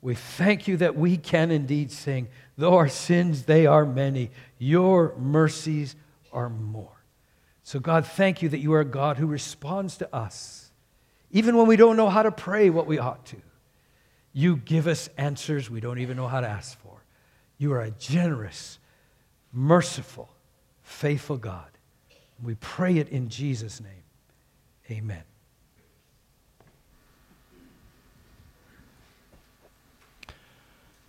We 0.00 0.14
thank 0.14 0.68
you 0.68 0.76
that 0.76 0.94
we 0.94 1.16
can 1.16 1.50
indeed 1.50 1.90
sing, 1.90 2.28
though 2.56 2.76
our 2.76 2.88
sins 2.88 3.44
they 3.44 3.66
are 3.66 3.84
many, 3.84 4.30
your 4.58 5.16
mercies 5.18 5.96
are 6.32 6.48
more. 6.48 7.02
So, 7.64 7.80
God, 7.80 8.06
thank 8.06 8.40
you 8.40 8.48
that 8.50 8.58
you 8.58 8.72
are 8.74 8.80
a 8.80 8.84
God 8.84 9.16
who 9.16 9.26
responds 9.26 9.96
to 9.96 10.14
us, 10.14 10.67
even 11.30 11.56
when 11.56 11.66
we 11.66 11.76
don't 11.76 11.96
know 11.96 12.08
how 12.08 12.22
to 12.22 12.30
pray 12.30 12.70
what 12.70 12.86
we 12.86 12.98
ought 12.98 13.24
to. 13.26 13.36
You 14.32 14.56
give 14.56 14.86
us 14.86 15.08
answers 15.18 15.68
we 15.68 15.80
don't 15.80 15.98
even 15.98 16.16
know 16.16 16.28
how 16.28 16.40
to 16.40 16.48
ask 16.48 16.78
for. 16.80 17.02
You 17.58 17.72
are 17.72 17.82
a 17.82 17.90
generous, 17.90 18.78
merciful, 19.52 20.28
faithful 20.82 21.36
God. 21.36 21.70
We 22.42 22.54
pray 22.54 22.98
it 22.98 23.08
in 23.08 23.28
Jesus' 23.28 23.80
name. 23.80 23.92
Amen. 24.90 25.22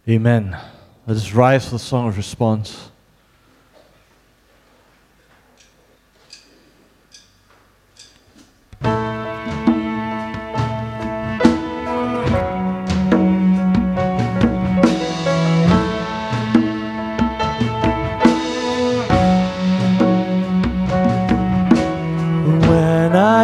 Amen. 0.08 0.58
Let 1.06 1.18
us 1.18 1.34
rise 1.34 1.66
for 1.66 1.72
the 1.72 1.80
song 1.80 2.08
of 2.08 2.18
response. 2.18 2.90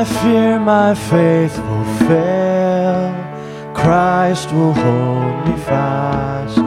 Fear 0.06 0.60
my 0.60 0.94
faith 0.94 1.58
will 1.58 1.86
fail, 2.08 3.14
Christ 3.74 4.52
will 4.52 4.74
hold 4.74 5.48
me 5.48 5.56
fast. 5.64 6.66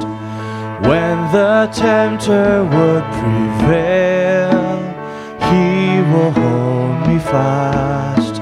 When 0.88 1.16
the 1.32 1.68
tempter 1.72 2.64
would 2.64 3.04
prevail, 3.20 4.78
he 5.50 6.00
will 6.10 6.32
hold 6.32 7.08
me 7.08 7.18
fast. 7.18 8.40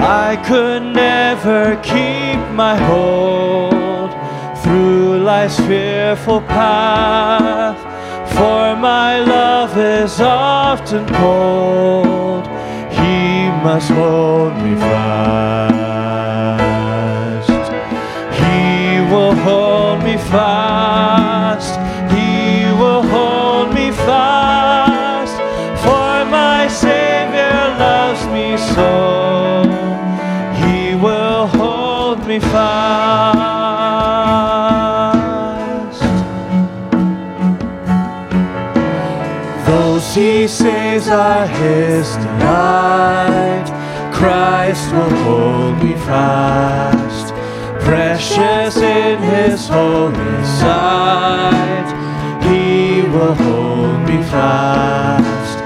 I 0.00 0.36
could 0.48 0.82
never 0.82 1.76
keep 1.82 2.38
my 2.54 2.76
hold 2.76 4.12
through 4.62 5.18
life's 5.18 5.58
fearful 5.60 6.40
path, 6.42 7.78
for 8.34 8.76
my 8.76 9.20
love 9.20 9.76
is 9.76 10.20
often 10.20 11.06
cold 11.14 12.57
must 13.62 13.90
hold 13.90 14.54
me 14.62 14.74
fast. 14.76 15.40
He 18.40 19.00
will 19.10 19.34
hold 19.34 20.02
me 20.04 20.16
fast. 20.16 21.74
He 22.12 22.70
will 22.80 23.02
hold 23.02 23.74
me 23.74 23.90
fast. 23.90 25.36
For 25.82 26.24
my 26.30 26.68
Savior 26.68 27.74
loves 27.78 28.24
me 28.26 28.56
so. 28.74 29.64
He 30.62 30.94
will 30.94 31.46
hold 31.46 32.26
me 32.26 32.38
fast. 32.38 33.67
Saves 40.68 41.08
are 41.08 41.46
his 41.46 42.06
delight 42.16 43.68
Christ 44.12 44.92
will 44.92 45.14
hold 45.24 45.82
me 45.82 45.94
fast, 45.94 47.32
precious 47.86 48.76
in 48.76 49.18
his 49.18 49.66
holy 49.66 50.44
sight. 50.60 51.88
He 52.42 53.00
will 53.00 53.34
hold 53.34 54.00
me 54.10 54.22
fast. 54.24 55.56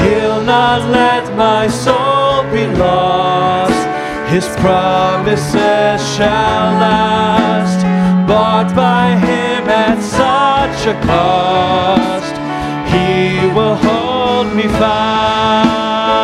He'll 0.00 0.44
not 0.44 0.88
let 0.88 1.24
my 1.34 1.66
soul 1.66 2.44
be 2.52 2.64
lost. 2.78 3.82
His 4.30 4.46
promises 4.62 5.98
shall 6.14 6.66
last, 6.84 7.80
bought 8.28 8.70
by 8.76 9.16
him 9.16 9.68
at 9.68 9.98
such 10.00 10.86
a 10.94 10.94
cost. 11.04 12.34
He 12.94 13.48
will 13.52 13.83
me 14.54 14.68
fast. 14.68 16.14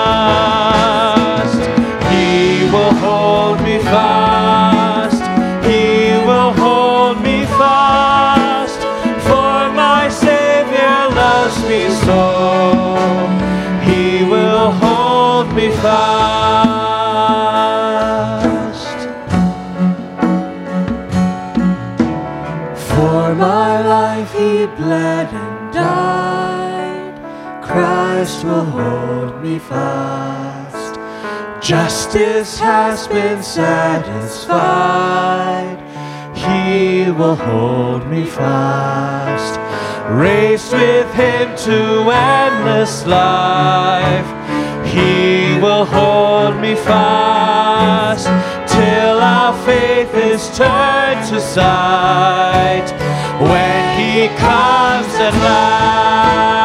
He 2.12 2.64
will 2.70 2.94
hold 2.94 3.60
me 3.62 3.78
fast. 3.78 5.22
He 5.66 6.12
will 6.26 6.52
hold 6.52 7.20
me 7.22 7.44
fast. 7.44 8.80
For 9.26 9.70
my 9.74 10.08
Savior 10.08 11.08
loves 11.22 11.58
me 11.68 11.90
so. 12.06 12.22
He 13.82 14.22
will 14.24 14.70
hold 14.70 15.52
me 15.54 15.70
fast. 15.82 16.19
Justice 31.70 32.58
has 32.58 33.06
been 33.06 33.40
satisfied. 33.44 34.48
He 36.36 37.12
will 37.12 37.36
hold 37.36 38.08
me 38.08 38.26
fast. 38.26 39.60
Raised 40.10 40.72
with 40.72 41.14
him 41.14 41.56
to 41.58 42.10
endless 42.10 43.06
life. 43.06 44.26
He 44.84 45.60
will 45.60 45.84
hold 45.84 46.56
me 46.60 46.74
fast 46.74 48.26
till 48.66 49.20
our 49.20 49.54
faith 49.64 50.12
is 50.12 50.48
turned 50.58 51.24
to 51.28 51.40
sight. 51.40 52.90
When 53.40 53.96
he 53.96 54.26
comes 54.38 55.14
at 55.14 55.34
last, 55.34 56.59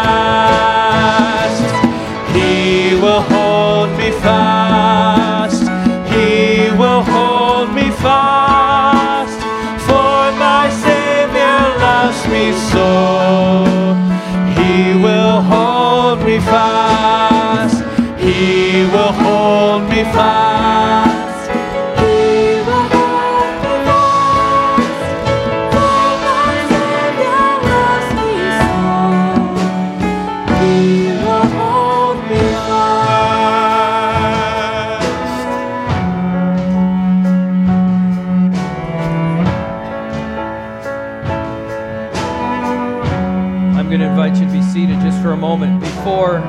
seated 44.76 45.00
just 45.00 45.22
for 45.22 45.32
a 45.32 45.38
moment. 45.38 45.80
Before 45.80 46.42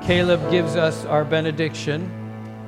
Caleb 0.00 0.52
gives 0.52 0.76
us 0.76 1.04
our 1.06 1.24
benediction, 1.24 2.08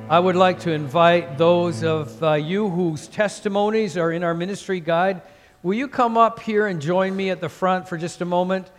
I 0.09 0.19
would 0.19 0.35
like 0.35 0.59
to 0.59 0.73
invite 0.73 1.37
those 1.37 1.85
of 1.85 2.21
uh, 2.21 2.33
you 2.33 2.67
whose 2.67 3.07
testimonies 3.07 3.95
are 3.95 4.11
in 4.11 4.25
our 4.25 4.33
ministry 4.33 4.81
guide. 4.81 5.21
Will 5.63 5.75
you 5.75 5.87
come 5.87 6.17
up 6.17 6.41
here 6.41 6.67
and 6.67 6.81
join 6.81 7.15
me 7.15 7.29
at 7.29 7.39
the 7.39 7.47
front 7.47 7.87
for 7.87 7.97
just 7.97 8.19
a 8.19 8.25
moment? 8.25 8.69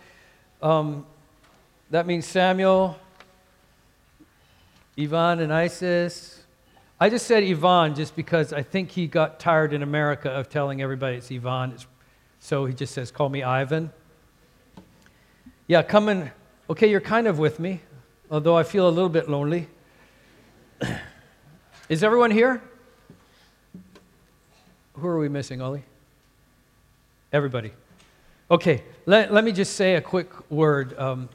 Um, 0.61 1.07
that 1.89 2.05
means 2.05 2.27
Samuel, 2.27 2.99
Yvonne, 4.97 5.39
and 5.39 5.51
Isis. 5.51 6.43
I 6.99 7.09
just 7.09 7.25
said 7.25 7.43
Yvonne 7.43 7.95
just 7.95 8.15
because 8.15 8.53
I 8.53 8.61
think 8.61 8.91
he 8.91 9.07
got 9.07 9.39
tired 9.39 9.73
in 9.73 9.81
America 9.81 10.29
of 10.29 10.49
telling 10.49 10.83
everybody 10.83 11.17
it's 11.17 11.31
Yvonne. 11.31 11.75
So 12.39 12.65
he 12.67 12.75
just 12.75 12.93
says, 12.93 13.09
call 13.09 13.29
me 13.29 13.41
Ivan. 13.41 13.91
Yeah, 15.71 15.83
come 15.83 16.09
and, 16.09 16.29
okay, 16.69 16.89
you're 16.89 16.99
kind 16.99 17.27
of 17.27 17.39
with 17.39 17.57
me, 17.57 17.79
although 18.29 18.57
I 18.57 18.63
feel 18.63 18.89
a 18.89 18.91
little 18.91 19.07
bit 19.07 19.29
lonely. 19.29 19.69
Is 21.87 22.03
everyone 22.03 22.29
here? 22.29 22.61
Who 24.95 25.07
are 25.07 25.17
we 25.17 25.29
missing, 25.29 25.61
Ollie? 25.61 25.83
Everybody. 27.31 27.71
Okay, 28.51 28.83
let, 29.05 29.33
let 29.33 29.45
me 29.45 29.53
just 29.53 29.77
say 29.77 29.95
a 29.95 30.01
quick 30.01 30.51
word. 30.51 30.93
Um, 30.99 31.29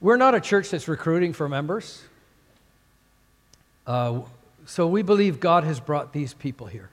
we're 0.00 0.16
not 0.16 0.34
a 0.34 0.40
church 0.40 0.70
that's 0.70 0.88
recruiting 0.88 1.32
for 1.32 1.48
members. 1.48 2.02
Uh, 3.86 4.22
so 4.64 4.88
we 4.88 5.02
believe 5.02 5.38
God 5.38 5.62
has 5.62 5.78
brought 5.78 6.12
these 6.12 6.34
people 6.34 6.66
here. 6.66 6.90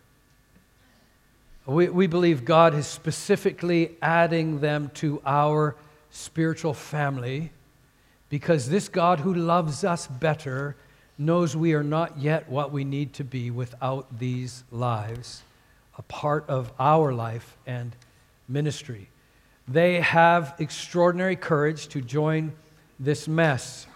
We, 1.66 1.88
we 1.90 2.08
believe 2.08 2.44
God 2.44 2.74
is 2.74 2.88
specifically 2.88 3.96
adding 4.02 4.60
them 4.60 4.92
to 4.96 5.22
our 5.26 5.76
spiritual 6.12 6.74
family 6.74 7.52
because 8.30 8.70
this 8.70 8.90
God 8.90 9.20
who 9.20 9.34
loves 9.34 9.84
us 9.84 10.08
better 10.08 10.76
knows 11.18 11.56
we 11.56 11.74
are 11.74 11.84
not 11.84 12.18
yet 12.18 12.50
what 12.50 12.72
we 12.72 12.84
need 12.84 13.14
to 13.14 13.24
be 13.24 13.52
without 13.52 14.20
these 14.20 14.64
lives, 14.72 15.44
a 15.98 16.02
part 16.04 16.44
of 16.50 16.72
our 16.80 17.14
life 17.14 17.56
and 17.66 17.96
ministry. 18.48 19.10
They 19.68 20.02
have 20.02 20.56
extraordinary 20.60 21.36
courage 21.36 21.88
to 21.90 22.02
join 22.02 22.52
this 23.00 23.28
mess. 23.28 23.88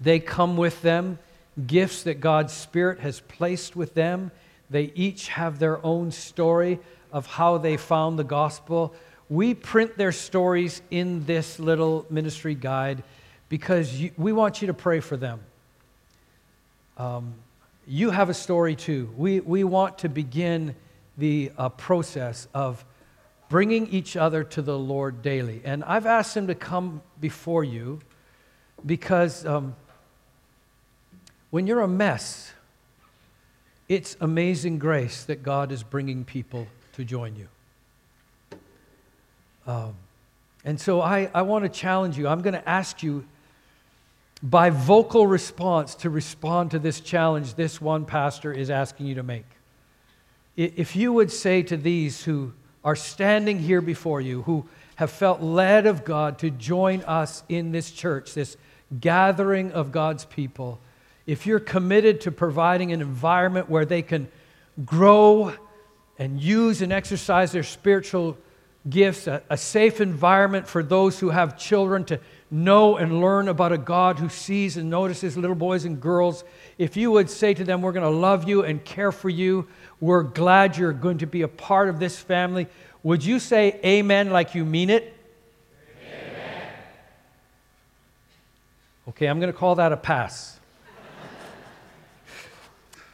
They 0.00 0.18
come 0.18 0.56
with 0.56 0.82
them 0.82 1.18
gifts 1.66 2.02
that 2.02 2.20
God's 2.20 2.52
Spirit 2.52 3.00
has 3.00 3.20
placed 3.20 3.76
with 3.76 3.94
them. 3.94 4.30
They 4.70 4.92
each 4.94 5.28
have 5.28 5.58
their 5.58 5.84
own 5.84 6.12
story 6.12 6.78
of 7.12 7.26
how 7.26 7.58
they 7.58 7.76
found 7.76 8.18
the 8.18 8.24
gospel. 8.24 8.94
We 9.28 9.54
print 9.54 9.98
their 9.98 10.12
stories 10.12 10.80
in 10.90 11.24
this 11.24 11.58
little 11.58 12.06
ministry 12.08 12.54
guide 12.54 13.02
because 13.48 13.92
you, 14.00 14.12
we 14.16 14.32
want 14.32 14.62
you 14.62 14.68
to 14.68 14.74
pray 14.74 15.00
for 15.00 15.16
them. 15.16 15.40
Um, 16.96 17.34
you 17.86 18.10
have 18.10 18.28
a 18.28 18.34
story 18.34 18.76
too. 18.76 19.12
We, 19.16 19.40
we 19.40 19.64
want 19.64 19.98
to 19.98 20.08
begin 20.08 20.76
the 21.18 21.50
uh, 21.58 21.68
process 21.70 22.46
of 22.54 22.84
bringing 23.48 23.88
each 23.88 24.16
other 24.16 24.44
to 24.44 24.62
the 24.62 24.78
Lord 24.78 25.22
daily. 25.22 25.60
And 25.64 25.82
I've 25.84 26.06
asked 26.06 26.34
them 26.34 26.46
to 26.46 26.54
come 26.54 27.02
before 27.20 27.64
you 27.64 28.00
because 28.86 29.44
um, 29.44 29.74
when 31.50 31.66
you're 31.66 31.80
a 31.80 31.88
mess, 31.88 32.52
it's 33.90 34.16
amazing 34.20 34.78
grace 34.78 35.24
that 35.24 35.42
God 35.42 35.72
is 35.72 35.82
bringing 35.82 36.24
people 36.24 36.68
to 36.92 37.04
join 37.04 37.34
you. 37.34 37.48
Um, 39.66 39.94
and 40.64 40.80
so 40.80 41.00
I, 41.00 41.28
I 41.34 41.42
want 41.42 41.64
to 41.64 41.68
challenge 41.68 42.16
you. 42.16 42.28
I'm 42.28 42.40
going 42.40 42.54
to 42.54 42.68
ask 42.68 43.02
you 43.02 43.24
by 44.44 44.70
vocal 44.70 45.26
response 45.26 45.96
to 45.96 46.08
respond 46.08 46.70
to 46.70 46.78
this 46.78 47.00
challenge 47.00 47.54
this 47.54 47.80
one 47.80 48.04
pastor 48.04 48.52
is 48.52 48.70
asking 48.70 49.06
you 49.06 49.16
to 49.16 49.24
make. 49.24 49.46
If 50.56 50.94
you 50.94 51.12
would 51.12 51.32
say 51.32 51.64
to 51.64 51.76
these 51.76 52.22
who 52.22 52.52
are 52.84 52.96
standing 52.96 53.58
here 53.58 53.80
before 53.80 54.20
you, 54.20 54.42
who 54.42 54.68
have 54.94 55.10
felt 55.10 55.42
led 55.42 55.86
of 55.86 56.04
God 56.04 56.38
to 56.38 56.50
join 56.50 57.02
us 57.02 57.42
in 57.48 57.72
this 57.72 57.90
church, 57.90 58.34
this 58.34 58.56
gathering 59.00 59.72
of 59.72 59.90
God's 59.90 60.26
people, 60.26 60.78
if 61.26 61.46
you're 61.46 61.60
committed 61.60 62.22
to 62.22 62.32
providing 62.32 62.92
an 62.92 63.00
environment 63.00 63.68
where 63.68 63.84
they 63.84 64.02
can 64.02 64.28
grow 64.84 65.54
and 66.18 66.40
use 66.40 66.82
and 66.82 66.92
exercise 66.92 67.52
their 67.52 67.62
spiritual 67.62 68.36
gifts, 68.88 69.26
a, 69.26 69.42
a 69.50 69.56
safe 69.56 70.00
environment 70.00 70.66
for 70.66 70.82
those 70.82 71.18
who 71.18 71.30
have 71.30 71.58
children 71.58 72.04
to 72.04 72.20
know 72.50 72.96
and 72.96 73.20
learn 73.20 73.48
about 73.48 73.72
a 73.72 73.78
God 73.78 74.18
who 74.18 74.28
sees 74.28 74.76
and 74.76 74.90
notices 74.90 75.36
little 75.36 75.56
boys 75.56 75.84
and 75.84 76.00
girls, 76.00 76.44
if 76.78 76.96
you 76.96 77.10
would 77.10 77.30
say 77.30 77.54
to 77.54 77.64
them, 77.64 77.82
We're 77.82 77.92
going 77.92 78.10
to 78.10 78.18
love 78.18 78.48
you 78.48 78.64
and 78.64 78.84
care 78.84 79.12
for 79.12 79.28
you, 79.28 79.68
we're 80.00 80.22
glad 80.22 80.76
you're 80.76 80.92
going 80.92 81.18
to 81.18 81.26
be 81.26 81.42
a 81.42 81.48
part 81.48 81.88
of 81.88 81.98
this 81.98 82.18
family, 82.18 82.66
would 83.02 83.24
you 83.24 83.38
say 83.38 83.80
amen 83.84 84.30
like 84.30 84.54
you 84.54 84.64
mean 84.64 84.90
it? 84.90 85.16
Okay, 89.08 89.26
I'm 89.26 89.40
going 89.40 89.52
to 89.52 89.58
call 89.58 89.74
that 89.76 89.90
a 89.90 89.96
pass. 89.96 90.59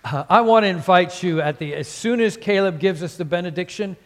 Uh, 0.06 0.22
I 0.30 0.42
want 0.42 0.62
to 0.62 0.68
invite 0.68 1.24
you 1.24 1.40
at 1.40 1.58
the 1.58 1.74
as 1.74 1.88
soon 1.88 2.20
as 2.20 2.36
Caleb 2.36 2.78
gives 2.78 3.02
us 3.02 3.16
the 3.16 3.24
benediction, 3.24 3.96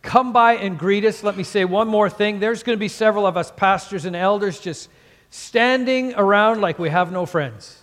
come 0.00 0.32
by 0.32 0.54
and 0.54 0.78
greet 0.78 1.04
us. 1.04 1.22
Let 1.22 1.36
me 1.36 1.42
say 1.42 1.66
one 1.66 1.86
more 1.86 2.08
thing. 2.08 2.40
There's 2.40 2.62
going 2.62 2.78
to 2.78 2.80
be 2.80 2.88
several 2.88 3.26
of 3.26 3.36
us 3.36 3.52
pastors 3.54 4.06
and 4.06 4.16
elders 4.16 4.58
just 4.58 4.88
standing 5.28 6.14
around 6.14 6.62
like 6.62 6.78
we 6.78 6.88
have 6.88 7.12
no 7.12 7.26
friends. 7.26 7.78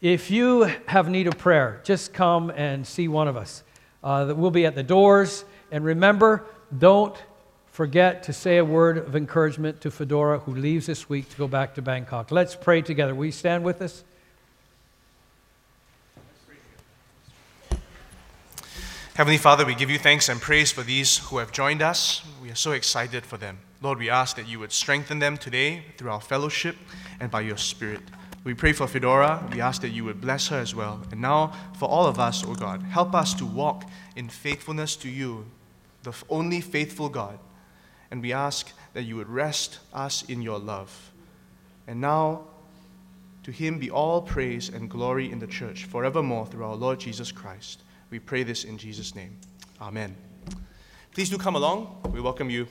If 0.00 0.30
you 0.30 0.70
have 0.86 1.08
need 1.08 1.26
of 1.26 1.36
prayer, 1.38 1.80
just 1.82 2.12
come 2.12 2.50
and 2.50 2.86
see 2.86 3.08
one 3.08 3.26
of 3.26 3.36
us. 3.36 3.64
Uh, 4.04 4.32
we'll 4.36 4.52
be 4.52 4.64
at 4.64 4.76
the 4.76 4.84
doors. 4.84 5.44
And 5.72 5.84
remember, 5.84 6.44
don't 6.78 7.16
forget 7.72 8.22
to 8.24 8.32
say 8.32 8.58
a 8.58 8.64
word 8.64 8.98
of 8.98 9.16
encouragement 9.16 9.80
to 9.80 9.90
Fedora, 9.90 10.38
who 10.38 10.54
leaves 10.54 10.86
this 10.86 11.08
week 11.08 11.28
to 11.30 11.36
go 11.36 11.48
back 11.48 11.74
to 11.74 11.82
Bangkok. 11.82 12.30
Let's 12.30 12.54
pray 12.54 12.80
together. 12.80 13.12
Will 13.12 13.26
you 13.26 13.32
stand 13.32 13.64
with 13.64 13.82
us? 13.82 14.04
Heavenly 19.14 19.36
Father, 19.36 19.66
we 19.66 19.74
give 19.74 19.90
you 19.90 19.98
thanks 19.98 20.30
and 20.30 20.40
praise 20.40 20.72
for 20.72 20.82
these 20.82 21.18
who 21.18 21.36
have 21.36 21.52
joined 21.52 21.82
us. 21.82 22.22
We 22.42 22.50
are 22.50 22.54
so 22.54 22.72
excited 22.72 23.26
for 23.26 23.36
them. 23.36 23.58
Lord, 23.82 23.98
we 23.98 24.08
ask 24.08 24.36
that 24.36 24.48
you 24.48 24.58
would 24.58 24.72
strengthen 24.72 25.18
them 25.18 25.36
today 25.36 25.82
through 25.98 26.10
our 26.10 26.20
fellowship 26.22 26.76
and 27.20 27.30
by 27.30 27.42
your 27.42 27.58
Spirit. 27.58 28.00
We 28.42 28.54
pray 28.54 28.72
for 28.72 28.86
Fedora. 28.86 29.46
We 29.52 29.60
ask 29.60 29.82
that 29.82 29.90
you 29.90 30.04
would 30.04 30.22
bless 30.22 30.48
her 30.48 30.58
as 30.58 30.74
well. 30.74 31.02
And 31.10 31.20
now, 31.20 31.52
for 31.76 31.90
all 31.90 32.06
of 32.06 32.18
us, 32.18 32.42
O 32.42 32.52
oh 32.52 32.54
God, 32.54 32.80
help 32.84 33.14
us 33.14 33.34
to 33.34 33.44
walk 33.44 33.84
in 34.16 34.30
faithfulness 34.30 34.96
to 34.96 35.10
you, 35.10 35.44
the 36.04 36.14
only 36.30 36.62
faithful 36.62 37.10
God. 37.10 37.38
And 38.10 38.22
we 38.22 38.32
ask 38.32 38.72
that 38.94 39.02
you 39.02 39.16
would 39.16 39.28
rest 39.28 39.78
us 39.92 40.22
in 40.22 40.40
your 40.40 40.58
love. 40.58 41.12
And 41.86 42.00
now, 42.00 42.44
to 43.42 43.50
him 43.50 43.78
be 43.78 43.90
all 43.90 44.22
praise 44.22 44.70
and 44.70 44.88
glory 44.88 45.30
in 45.30 45.38
the 45.38 45.46
church 45.46 45.84
forevermore 45.84 46.46
through 46.46 46.64
our 46.64 46.76
Lord 46.76 46.98
Jesus 46.98 47.30
Christ. 47.30 47.82
We 48.12 48.18
pray 48.18 48.42
this 48.42 48.64
in 48.64 48.76
Jesus' 48.76 49.14
name. 49.14 49.38
Amen. 49.80 50.14
Please 51.14 51.30
do 51.30 51.38
come 51.38 51.56
along. 51.56 51.96
We 52.12 52.20
welcome 52.20 52.50
you. 52.50 52.68